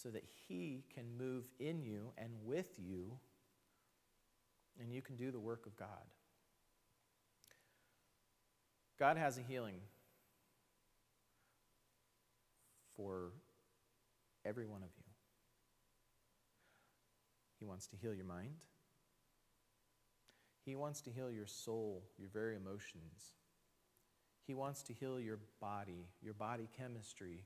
so 0.03 0.09
that 0.11 0.25
He 0.49 0.85
can 0.95 1.05
move 1.19 1.45
in 1.59 1.83
you 1.83 2.13
and 2.17 2.31
with 2.45 2.79
you, 2.79 3.19
and 4.81 4.93
you 4.93 5.03
can 5.03 5.17
do 5.17 5.31
the 5.31 5.39
work 5.39 5.67
of 5.67 5.77
God. 5.77 5.89
God 8.99 9.17
has 9.17 9.39
a 9.39 9.43
healing 9.43 9.81
for 12.97 13.33
every 14.45 14.67
one 14.67 14.83
of 14.83 14.91
you. 14.97 15.05
He 17.59 17.65
wants 17.65 17.87
to 17.89 17.97
heal 17.97 18.15
your 18.15 18.25
mind. 18.25 18.65
He 20.65 20.77
wants 20.77 21.01
to 21.03 21.11
heal 21.11 21.31
your 21.31 21.47
soul, 21.47 22.05
your 22.19 22.29
very 22.29 22.57
emotions. 22.57 23.35
He 24.47 24.55
wants 24.55 24.83
to 24.85 24.93
heal 24.93 25.21
your 25.21 25.39
body, 25.61 26.09
your 26.23 26.35
body 26.35 26.69
chemistry, 26.77 27.45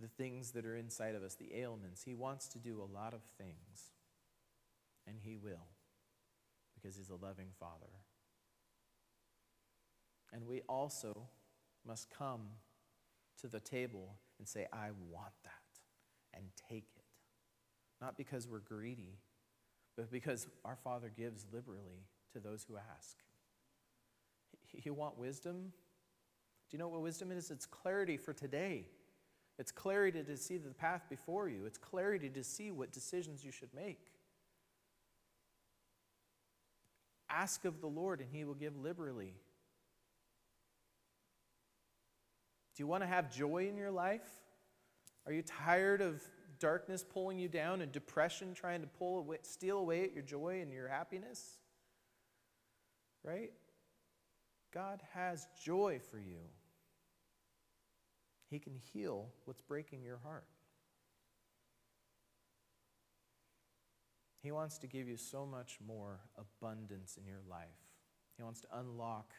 the 0.00 0.08
things 0.08 0.52
that 0.52 0.64
are 0.64 0.76
inside 0.76 1.14
of 1.14 1.22
us, 1.22 1.34
the 1.34 1.54
ailments. 1.54 2.02
He 2.02 2.14
wants 2.14 2.48
to 2.48 2.58
do 2.58 2.80
a 2.80 2.92
lot 2.92 3.14
of 3.14 3.20
things. 3.36 3.92
And 5.06 5.16
He 5.20 5.36
will, 5.36 5.66
because 6.74 6.96
He's 6.96 7.10
a 7.10 7.16
loving 7.16 7.48
Father. 7.58 7.90
And 10.32 10.46
we 10.46 10.62
also 10.68 11.28
must 11.86 12.10
come 12.10 12.42
to 13.40 13.48
the 13.48 13.60
table 13.60 14.16
and 14.38 14.46
say, 14.46 14.66
I 14.72 14.90
want 15.10 15.32
that, 15.44 15.80
and 16.34 16.44
take 16.68 16.88
it. 16.96 17.04
Not 18.00 18.16
because 18.16 18.46
we're 18.46 18.58
greedy, 18.58 19.18
but 19.96 20.10
because 20.10 20.46
our 20.64 20.76
Father 20.76 21.10
gives 21.14 21.46
liberally 21.52 22.04
to 22.32 22.40
those 22.40 22.64
who 22.68 22.76
ask. 22.76 23.16
You 24.72 24.92
want 24.92 25.18
wisdom? 25.18 25.72
Do 26.70 26.76
you 26.76 26.78
know 26.78 26.88
what 26.88 27.00
wisdom 27.00 27.32
is? 27.32 27.50
It's 27.50 27.66
clarity 27.66 28.16
for 28.16 28.32
today. 28.32 28.84
It's 29.58 29.72
clarity 29.72 30.22
to 30.22 30.36
see 30.36 30.56
the 30.56 30.70
path 30.70 31.02
before 31.10 31.48
you. 31.48 31.66
It's 31.66 31.78
clarity 31.78 32.28
to 32.30 32.44
see 32.44 32.70
what 32.70 32.92
decisions 32.92 33.44
you 33.44 33.50
should 33.50 33.74
make. 33.74 33.98
Ask 37.28 37.64
of 37.64 37.80
the 37.80 37.88
Lord, 37.88 38.20
and 38.20 38.28
He 38.32 38.44
will 38.44 38.54
give 38.54 38.76
liberally. 38.76 39.34
Do 42.76 42.82
you 42.82 42.86
want 42.86 43.02
to 43.02 43.08
have 43.08 43.34
joy 43.34 43.68
in 43.68 43.76
your 43.76 43.90
life? 43.90 44.28
Are 45.26 45.32
you 45.32 45.42
tired 45.42 46.00
of 46.00 46.22
darkness 46.60 47.04
pulling 47.04 47.38
you 47.38 47.48
down 47.48 47.80
and 47.80 47.90
depression 47.90 48.54
trying 48.54 48.80
to 48.80 48.86
pull 48.86 49.18
away, 49.18 49.38
steal 49.42 49.78
away 49.78 50.04
at 50.04 50.14
your 50.14 50.22
joy 50.22 50.60
and 50.62 50.72
your 50.72 50.88
happiness? 50.88 51.58
Right? 53.24 53.50
God 54.72 55.02
has 55.12 55.48
joy 55.60 56.00
for 56.10 56.18
you. 56.18 56.38
He 58.50 58.58
can 58.58 58.74
heal 58.74 59.28
what's 59.44 59.60
breaking 59.60 60.02
your 60.02 60.18
heart. 60.18 60.44
He 64.42 64.52
wants 64.52 64.78
to 64.78 64.86
give 64.86 65.08
you 65.08 65.16
so 65.16 65.44
much 65.44 65.78
more 65.86 66.20
abundance 66.36 67.18
in 67.18 67.26
your 67.26 67.40
life. 67.48 67.66
He 68.36 68.42
wants 68.42 68.60
to 68.62 68.68
unlock 68.72 69.32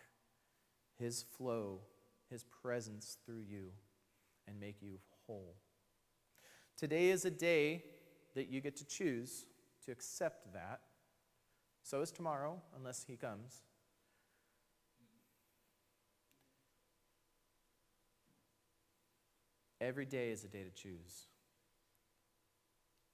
His 1.00 1.24
flow, 1.24 1.80
His 2.30 2.44
presence 2.44 3.18
through 3.26 3.44
you, 3.50 3.72
and 4.48 4.60
make 4.60 4.82
you 4.82 5.00
whole. 5.26 5.56
Today 6.78 7.10
is 7.10 7.26
a 7.26 7.32
day 7.32 7.84
that 8.36 8.50
you 8.50 8.62
get 8.62 8.76
to 8.78 8.86
choose 8.86 9.46
to 9.86 9.92
accept 9.92 10.54
that. 10.54 10.82
So 11.82 12.02
is 12.02 12.12
tomorrow, 12.12 12.62
unless 12.76 13.06
He 13.06 13.16
comes. 13.16 13.62
Every 19.82 20.06
day 20.06 20.32
is 20.32 20.44
a 20.44 20.48
day 20.48 20.64
to 20.64 20.72
choose. 20.72 21.28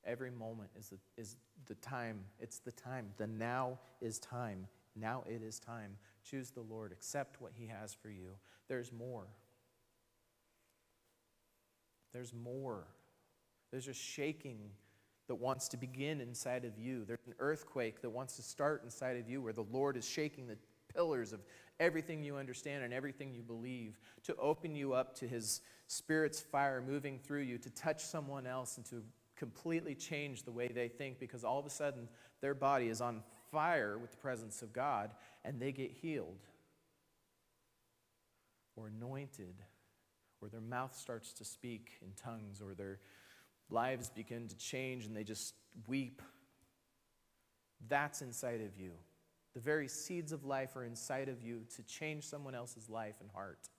Every 0.05 0.31
moment 0.31 0.69
is 0.77 0.89
the, 0.89 0.97
is 1.17 1.37
the 1.65 1.75
time. 1.75 2.19
It's 2.39 2.59
the 2.59 2.71
time. 2.71 3.07
The 3.17 3.27
now 3.27 3.79
is 4.01 4.19
time. 4.19 4.67
Now 4.95 5.23
it 5.27 5.41
is 5.41 5.59
time. 5.59 5.97
Choose 6.23 6.51
the 6.51 6.61
Lord. 6.61 6.91
Accept 6.91 7.41
what 7.41 7.51
He 7.55 7.67
has 7.67 7.93
for 7.93 8.09
you. 8.09 8.31
There's 8.67 8.91
more. 8.91 9.27
There's 12.13 12.33
more. 12.33 12.85
There's 13.71 13.87
a 13.87 13.93
shaking 13.93 14.59
that 15.27 15.35
wants 15.35 15.67
to 15.69 15.77
begin 15.77 16.21
inside 16.21 16.65
of 16.65 16.77
you. 16.77 17.03
There's 17.03 17.19
an 17.25 17.33
earthquake 17.39 18.01
that 18.01 18.09
wants 18.09 18.35
to 18.35 18.43
start 18.43 18.83
inside 18.83 19.17
of 19.17 19.27
you 19.27 19.41
where 19.41 19.53
the 19.53 19.65
Lord 19.71 19.97
is 19.97 20.07
shaking 20.07 20.47
the 20.47 20.57
pillars 20.95 21.33
of 21.33 21.41
everything 21.79 22.23
you 22.23 22.37
understand 22.37 22.83
and 22.83 22.93
everything 22.93 23.33
you 23.33 23.43
believe 23.43 23.99
to 24.23 24.35
open 24.37 24.75
you 24.75 24.93
up 24.93 25.15
to 25.17 25.27
His 25.27 25.61
Spirit's 25.87 26.39
fire 26.39 26.81
moving 26.81 27.19
through 27.19 27.41
you 27.41 27.57
to 27.57 27.69
touch 27.71 28.03
someone 28.03 28.47
else 28.47 28.77
and 28.77 28.85
to 28.87 29.03
completely 29.35 29.93
change 29.93 30.43
the 30.43 30.51
way 30.51 30.67
they 30.67 30.87
think 30.87 31.19
because 31.19 31.43
all 31.43 31.59
of 31.59 31.65
a 31.65 31.69
sudden 31.69 32.07
their 32.41 32.53
body 32.53 32.87
is 32.87 33.01
on 33.01 33.21
fire 33.51 33.97
with 33.97 34.11
the 34.11 34.17
presence 34.17 34.61
of 34.61 34.71
God 34.73 35.11
and 35.43 35.59
they 35.59 35.71
get 35.71 35.91
healed 35.91 36.39
or 38.75 38.87
anointed 38.87 39.55
or 40.41 40.49
their 40.49 40.61
mouth 40.61 40.95
starts 40.95 41.33
to 41.33 41.45
speak 41.45 41.91
in 42.01 42.11
tongues 42.15 42.61
or 42.61 42.73
their 42.73 42.99
lives 43.69 44.09
begin 44.09 44.47
to 44.47 44.55
change 44.57 45.05
and 45.05 45.15
they 45.15 45.23
just 45.23 45.53
weep. 45.87 46.21
That's 47.87 48.21
inside 48.21 48.61
of 48.61 48.79
you. 48.79 48.91
The 49.55 49.61
very 49.61 49.87
seeds 49.87 50.33
of 50.33 50.43
life 50.43 50.75
are 50.75 50.83
inside 50.83 51.29
of 51.29 51.41
you 51.41 51.61
to 51.77 51.83
change 51.83 52.27
someone 52.27 52.53
else's 52.53 52.89
life 52.89 53.15
and 53.21 53.31
heart. 53.31 53.69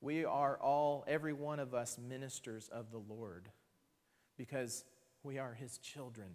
We 0.00 0.26
are 0.26 0.58
all, 0.60 1.04
every 1.08 1.32
one 1.32 1.58
of 1.58 1.74
us, 1.74 1.98
ministers 1.98 2.68
of 2.68 2.92
the 2.92 2.98
Lord 2.98 3.48
because 4.36 4.84
we 5.22 5.38
are 5.38 5.54
His 5.54 5.78
children. 5.78 6.28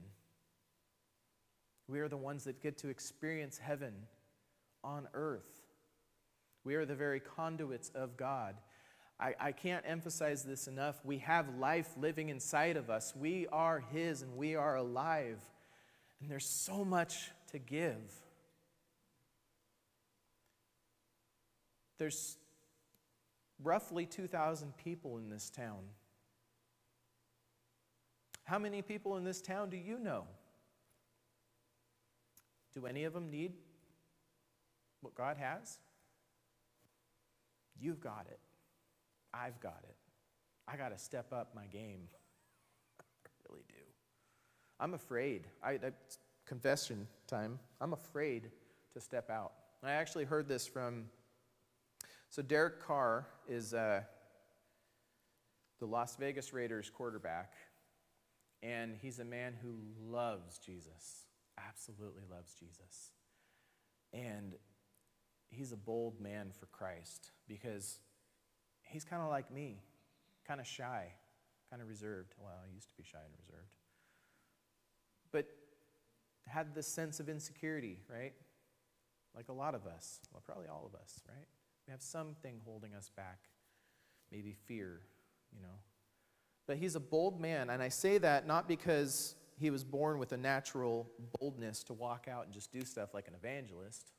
We 1.88 2.00
are 2.00 2.10
the 2.10 2.18
ones 2.18 2.44
that 2.46 2.62
get 2.62 2.78
to 2.80 2.90
experience 2.90 3.60
heaven 3.60 3.94
on 4.84 5.08
earth. 5.14 5.62
We 6.64 6.76
are 6.76 6.86
the 6.86 6.96
very 6.96 7.20
conduits 7.20 7.92
of 7.94 8.18
God. 8.18 8.56
I, 9.20 9.36
I, 9.40 9.52
can't 9.52 9.86
emphasize 9.88 10.44
this 10.44 10.68
enough. 10.68 10.96
We 11.06 11.20
have 11.20 11.58
life 11.60 11.90
living 11.98 12.30
inside 12.30 12.78
of 12.78 12.90
us. 12.90 13.14
We 13.16 13.48
are 13.52 13.84
His 13.94 14.24
and 14.24 14.36
we 14.36 14.56
are 14.56 14.76
alive. 14.76 15.40
And 16.20 16.32
there's 16.32 16.46
so 16.46 16.84
much 16.84 17.30
to 17.54 17.60
give. 17.60 18.14
There's 21.98 22.38
roughly 23.64 24.06
2,000 24.06 24.76
people 24.78 25.18
in 25.18 25.30
this 25.30 25.50
town. 25.50 25.80
How 28.44 28.60
many 28.60 28.82
people 28.82 29.16
in 29.18 29.24
this 29.24 29.42
town 29.42 29.70
do 29.70 29.78
you 29.78 29.98
know? 29.98 30.26
Do 32.74 32.88
any 32.88 33.04
of 33.06 33.14
them 33.14 33.30
need 33.30 33.54
what 35.02 35.16
God 35.16 35.38
has? 35.38 35.80
You've 37.80 38.02
got 38.02 38.26
it. 38.30 38.40
I've 39.34 39.60
got 39.60 39.80
it. 39.84 39.96
I 40.68 40.76
got 40.76 40.90
to 40.90 40.98
step 40.98 41.32
up 41.32 41.54
my 41.56 41.68
game. 41.68 42.08
I 43.00 43.30
really 43.50 43.64
do. 43.68 43.76
I'm 44.80 44.94
afraid. 44.94 45.48
I, 45.64 45.72
I, 45.72 45.92
confession 46.46 47.08
time. 47.28 47.60
I'm 47.82 47.94
afraid 47.94 48.52
to 48.94 49.02
step 49.02 49.30
out. 49.30 49.54
I 49.84 49.92
actually 49.92 50.24
heard 50.24 50.48
this 50.48 50.66
from 50.66 51.06
so 52.34 52.42
Derek 52.42 52.80
Carr 52.80 53.28
is 53.48 53.76
uh, 53.76 54.02
the 55.80 55.86
Las 55.86 56.16
Vegas 56.16 56.52
Raiders 56.52 56.90
quarterback, 56.90 57.54
and 58.64 58.96
he's 59.00 59.20
a 59.20 59.24
man 59.24 59.54
who 59.62 59.76
loves 60.04 60.58
Jesus, 60.58 61.26
absolutely 61.60 62.24
loves 62.28 62.56
Jesus. 62.60 63.12
And 64.14 64.56
he's 65.52 65.74
a 65.74 65.78
bold 65.78 66.20
man 66.20 66.50
for 66.60 66.66
Christ 66.66 67.30
because 67.48 68.00
he's 68.82 69.04
kind 69.04 69.22
of 69.22 69.30
like 69.30 69.52
me, 69.52 69.84
kind 70.48 70.60
of 70.60 70.66
shy, 70.66 71.10
kind 71.70 71.84
of 71.84 71.88
reserved. 71.88 72.34
Well, 72.40 72.50
I 72.52 72.74
used 72.74 72.90
to 72.90 72.98
be 72.98 73.04
shy 73.04 73.20
and 73.24 73.34
reserved. 73.38 73.76
But 75.32 75.46
had 76.48 76.76
this 76.76 76.88
sense 76.88 77.20
of 77.20 77.30
insecurity, 77.30 78.00
right? 78.10 78.34
Like 79.36 79.50
a 79.50 79.54
lot 79.54 79.76
of 79.76 79.88
us. 79.88 80.20
Well, 80.32 80.42
probably 80.46 80.68
all 80.68 80.90
of 80.92 81.00
us, 81.00 81.22
right? 81.28 81.48
We 81.88 81.92
have 81.92 82.02
something 82.02 82.62
holding 82.66 82.94
us 82.94 83.10
back, 83.16 83.40
maybe 84.32 84.56
fear, 84.66 85.02
you 85.54 85.62
know. 85.62 85.80
But 86.68 86.78
he's 86.78 86.96
a 86.96 87.00
bold 87.00 87.42
man, 87.42 87.70
and 87.70 87.84
I 87.84 87.90
say 87.90 88.18
that 88.20 88.48
not 88.48 88.68
because 88.68 89.36
he 89.60 89.70
was 89.70 89.84
born 89.84 90.18
with 90.18 90.32
a 90.32 90.38
natural 90.38 91.10
boldness 91.40 91.84
to 91.84 91.94
walk 91.94 92.28
out 92.30 92.46
and 92.46 92.54
just 92.54 92.72
do 92.72 92.84
stuff 92.86 93.14
like 93.14 93.28
an 93.28 93.34
evangelist. 93.34 94.12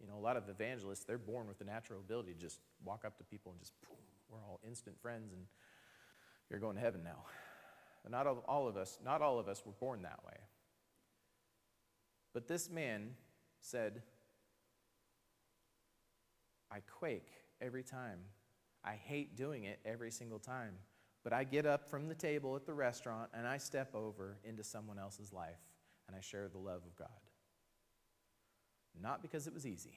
You 0.00 0.08
know, 0.08 0.16
a 0.16 0.20
lot 0.20 0.36
of 0.36 0.48
evangelists, 0.48 1.04
they're 1.04 1.18
born 1.18 1.46
with 1.46 1.58
the 1.58 1.64
natural 1.64 2.00
ability 2.00 2.32
to 2.32 2.38
just 2.38 2.58
walk 2.84 3.04
up 3.04 3.16
to 3.18 3.24
people 3.24 3.52
and 3.52 3.60
just, 3.60 3.72
boom, 3.86 3.96
we're 4.28 4.38
all 4.38 4.60
instant 4.66 5.00
friends 5.00 5.32
and 5.32 5.42
you're 6.50 6.58
going 6.58 6.74
to 6.76 6.80
heaven 6.80 7.02
now. 7.04 7.24
And 8.04 8.12
not 8.12 8.26
all 8.26 8.66
of 8.66 8.76
us, 8.76 8.98
not 9.04 9.22
all 9.22 9.38
of 9.38 9.46
us 9.46 9.62
were 9.64 9.72
born 9.72 10.02
that 10.02 10.18
way. 10.26 10.36
But 12.32 12.48
this 12.48 12.70
man 12.70 13.10
said, 13.60 14.02
I 16.70 16.80
quake 16.80 17.28
every 17.60 17.82
time. 17.82 18.18
I 18.84 18.94
hate 18.94 19.36
doing 19.36 19.64
it 19.64 19.78
every 19.84 20.10
single 20.10 20.38
time. 20.38 20.74
But 21.22 21.32
I 21.32 21.44
get 21.44 21.66
up 21.66 21.88
from 21.88 22.08
the 22.08 22.14
table 22.14 22.56
at 22.56 22.66
the 22.66 22.74
restaurant 22.74 23.30
and 23.32 23.46
I 23.46 23.58
step 23.58 23.94
over 23.94 24.38
into 24.44 24.64
someone 24.64 24.98
else's 24.98 25.32
life 25.32 25.60
and 26.08 26.16
I 26.16 26.20
share 26.20 26.48
the 26.48 26.58
love 26.58 26.82
of 26.84 26.96
God. 26.96 27.08
Not 29.00 29.22
because 29.22 29.46
it 29.46 29.54
was 29.54 29.66
easy. 29.66 29.94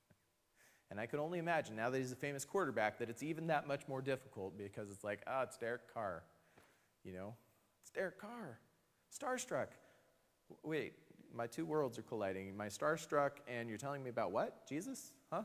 and 0.90 0.98
I 0.98 1.06
could 1.06 1.20
only 1.20 1.38
imagine, 1.38 1.76
now 1.76 1.90
that 1.90 1.98
he's 1.98 2.12
a 2.12 2.16
famous 2.16 2.44
quarterback, 2.44 2.98
that 2.98 3.10
it's 3.10 3.22
even 3.22 3.48
that 3.48 3.68
much 3.68 3.86
more 3.86 4.00
difficult 4.00 4.56
because 4.56 4.90
it's 4.90 5.04
like, 5.04 5.20
ah, 5.26 5.40
oh, 5.40 5.42
it's 5.42 5.56
Derek 5.58 5.92
Carr. 5.92 6.24
You 7.04 7.12
know? 7.12 7.34
It's 7.82 7.90
Derek 7.90 8.18
Carr. 8.18 8.58
Starstruck. 9.14 9.68
Wait, 10.62 10.94
my 11.34 11.46
two 11.46 11.64
worlds 11.64 11.98
are 11.98 12.02
colliding. 12.02 12.56
My 12.56 12.66
starstruck, 12.66 13.32
and 13.48 13.68
you're 13.68 13.78
telling 13.78 14.02
me 14.02 14.10
about 14.10 14.32
what? 14.32 14.66
Jesus? 14.68 15.12
Huh? 15.32 15.42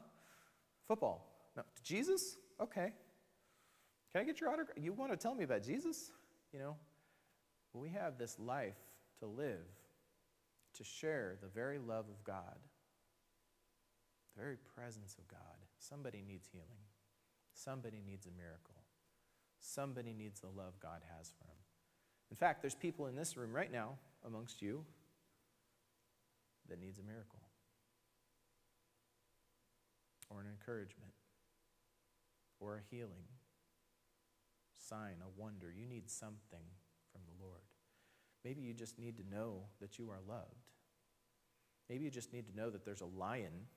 Football. 0.88 1.28
No, 1.56 1.64
Jesus? 1.84 2.38
Okay. 2.60 2.94
Can 4.12 4.22
I 4.22 4.24
get 4.24 4.40
your 4.40 4.50
autograph? 4.50 4.78
You 4.78 4.94
want 4.94 5.12
to 5.12 5.18
tell 5.18 5.36
me 5.36 5.44
about 5.44 5.64
Jesus? 5.64 6.12
You 6.54 6.60
know, 6.60 6.76
we 7.74 7.90
have 7.90 8.18
this 8.18 8.38
life 8.40 8.78
to 9.20 9.26
live, 9.26 9.66
to 10.76 10.84
share 10.84 11.38
the 11.42 11.48
very 11.48 11.80
love 11.80 12.06
of 12.10 12.24
God, 12.24 12.58
the 14.36 14.42
very 14.42 14.58
presence 14.76 15.16
of 15.18 15.28
God. 15.28 15.40
Somebody 15.78 16.24
needs 16.26 16.48
healing. 16.52 16.68
Somebody 17.54 18.02
needs 18.06 18.26
a 18.26 18.32
miracle. 18.38 18.76
Somebody 19.60 20.14
needs 20.14 20.40
the 20.42 20.48
love 20.48 20.80
God 20.80 21.02
has 21.18 21.32
for 21.38 21.44
them. 21.46 21.58
In 22.30 22.36
fact, 22.36 22.62
there's 22.62 22.76
people 22.76 23.08
in 23.08 23.16
this 23.16 23.38
room 23.38 23.54
right 23.54 23.72
now 23.72 23.98
amongst 24.26 24.62
you 24.62 24.84
that 26.70 26.80
needs 26.80 27.00
a 27.00 27.04
miracle. 27.04 27.46
or 30.30 30.42
an 30.42 30.48
encouragement 30.48 31.12
or 32.60 32.76
a 32.76 32.96
healing, 32.96 33.26
sign, 34.78 35.16
a 35.22 35.40
wonder. 35.40 35.72
You 35.72 35.86
need 35.86 36.10
something 36.10 36.66
from 37.12 37.22
the 37.26 37.44
Lord. 37.44 37.62
Maybe 38.44 38.62
you 38.62 38.74
just 38.74 39.00
need 39.00 39.18
to 39.18 39.24
know 39.30 39.64
that 39.82 39.98
you 39.98 40.10
are 40.10 40.20
loved. 40.28 40.70
Maybe 41.90 42.04
you 42.06 42.12
just 42.12 42.34
need 42.34 42.48
to 42.48 42.56
know 42.56 42.70
that 42.70 42.86
there's 42.86 43.02
a 43.02 43.06
lion 43.06 43.68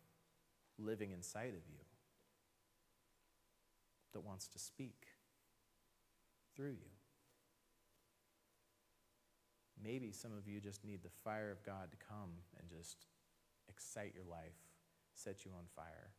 living 0.78 1.12
inside 1.12 1.48
of 1.48 1.66
you 1.68 1.84
that 4.12 4.20
wants 4.20 4.48
to 4.48 4.58
speak 4.58 5.06
through 6.56 6.70
you. 6.70 6.97
Maybe 9.82 10.12
some 10.12 10.32
of 10.36 10.48
you 10.48 10.60
just 10.60 10.84
need 10.84 11.02
the 11.02 11.10
fire 11.24 11.50
of 11.50 11.62
God 11.64 11.90
to 11.90 11.96
come 11.96 12.30
and 12.58 12.68
just 12.68 13.06
excite 13.68 14.12
your 14.14 14.24
life, 14.24 14.56
set 15.14 15.44
you 15.44 15.52
on 15.56 15.64
fire, 15.76 16.10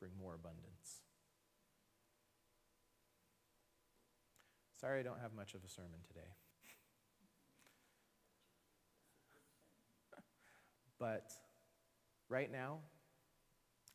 bring 0.00 0.12
more 0.20 0.34
abundance. 0.34 1.02
Sorry, 4.80 5.00
I 5.00 5.02
don't 5.02 5.20
have 5.20 5.34
much 5.34 5.54
of 5.54 5.64
a 5.64 5.68
sermon 5.68 6.00
today. 6.06 6.28
but 10.98 11.32
right 12.28 12.50
now, 12.52 12.78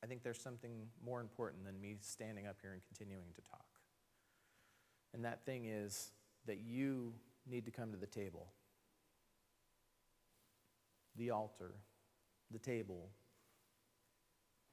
I 0.03 0.07
think 0.07 0.23
there's 0.23 0.41
something 0.41 0.87
more 1.03 1.21
important 1.21 1.65
than 1.65 1.79
me 1.79 1.97
standing 2.01 2.47
up 2.47 2.57
here 2.61 2.73
and 2.73 2.81
continuing 2.83 3.31
to 3.35 3.41
talk. 3.41 3.65
And 5.13 5.25
that 5.25 5.45
thing 5.45 5.65
is 5.65 6.11
that 6.47 6.59
you 6.59 7.13
need 7.49 7.65
to 7.65 7.71
come 7.71 7.91
to 7.91 7.97
the 7.97 8.05
table. 8.05 8.47
The 11.15 11.31
altar, 11.31 11.73
the 12.51 12.59
table. 12.59 13.09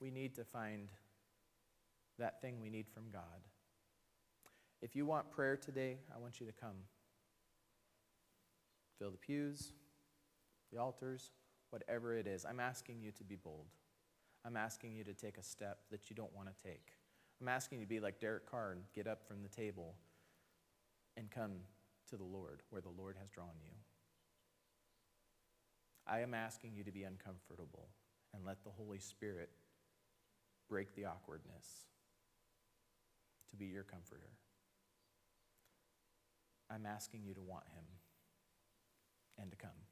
We 0.00 0.11
need 0.11 0.35
to 0.37 0.44
find 0.44 0.88
that 2.18 2.40
thing 2.40 2.61
we 2.61 2.70
need 2.70 2.87
from 2.88 3.04
God. 3.12 3.22
If 4.81 4.94
you 4.94 5.07
want 5.07 5.31
prayer 5.31 5.57
today, 5.57 5.98
I 6.14 6.18
want 6.18 6.40
you 6.40 6.46
to 6.46 6.52
come. 6.52 6.76
Fill 8.98 9.11
the 9.11 9.16
pews, 9.16 9.72
the 10.72 10.78
altars, 10.78 11.33
whatever 11.70 12.16
it 12.16 12.26
is. 12.26 12.44
I'm 12.44 12.61
asking 12.61 13.00
you 13.00 13.11
to 13.12 13.24
be 13.24 13.37
bold. 13.37 13.66
I'm 14.44 14.57
asking 14.57 14.94
you 14.94 15.04
to 15.04 15.14
take 15.14 15.37
a 15.37 15.42
step 15.42 15.78
that 15.90 16.11
you 16.11 16.16
don't 16.16 16.35
want 16.35 16.48
to 16.48 16.62
take. 16.62 16.92
I'm 17.40 17.48
asking 17.48 17.78
you 17.78 17.85
to 17.85 17.88
be 17.88 18.00
like 18.00 18.20
Derek 18.20 18.50
Carr 18.50 18.72
and 18.72 18.83
get 18.94 19.07
up 19.07 19.26
from 19.26 19.42
the 19.42 19.48
table 19.48 19.94
and 21.16 21.31
come 21.31 21.52
to 22.11 22.16
the 22.16 22.25
Lord 22.25 22.62
where 22.71 22.83
the 22.83 22.88
Lord 22.88 23.16
has 23.21 23.31
drawn 23.31 23.57
you. 23.62 23.73
I 26.07 26.21
am 26.21 26.35
asking 26.35 26.73
you 26.75 26.85
to 26.85 26.92
be 26.92 27.03
uncomfortable 27.03 27.88
and 28.35 28.44
let 28.44 28.64
the 28.64 28.71
Holy 28.71 28.99
Spirit 28.99 29.51
break 30.68 30.94
the 30.94 31.05
awkwardness 31.05 31.87
to 33.51 33.57
be 33.57 33.66
your 33.66 33.85
comforter. 33.85 34.31
I'm 36.71 36.87
asking 36.87 37.25
you 37.25 37.35
to 37.35 37.42
want 37.42 37.64
him 37.75 37.85
and 39.38 39.51
to 39.51 39.57
come. 39.57 39.88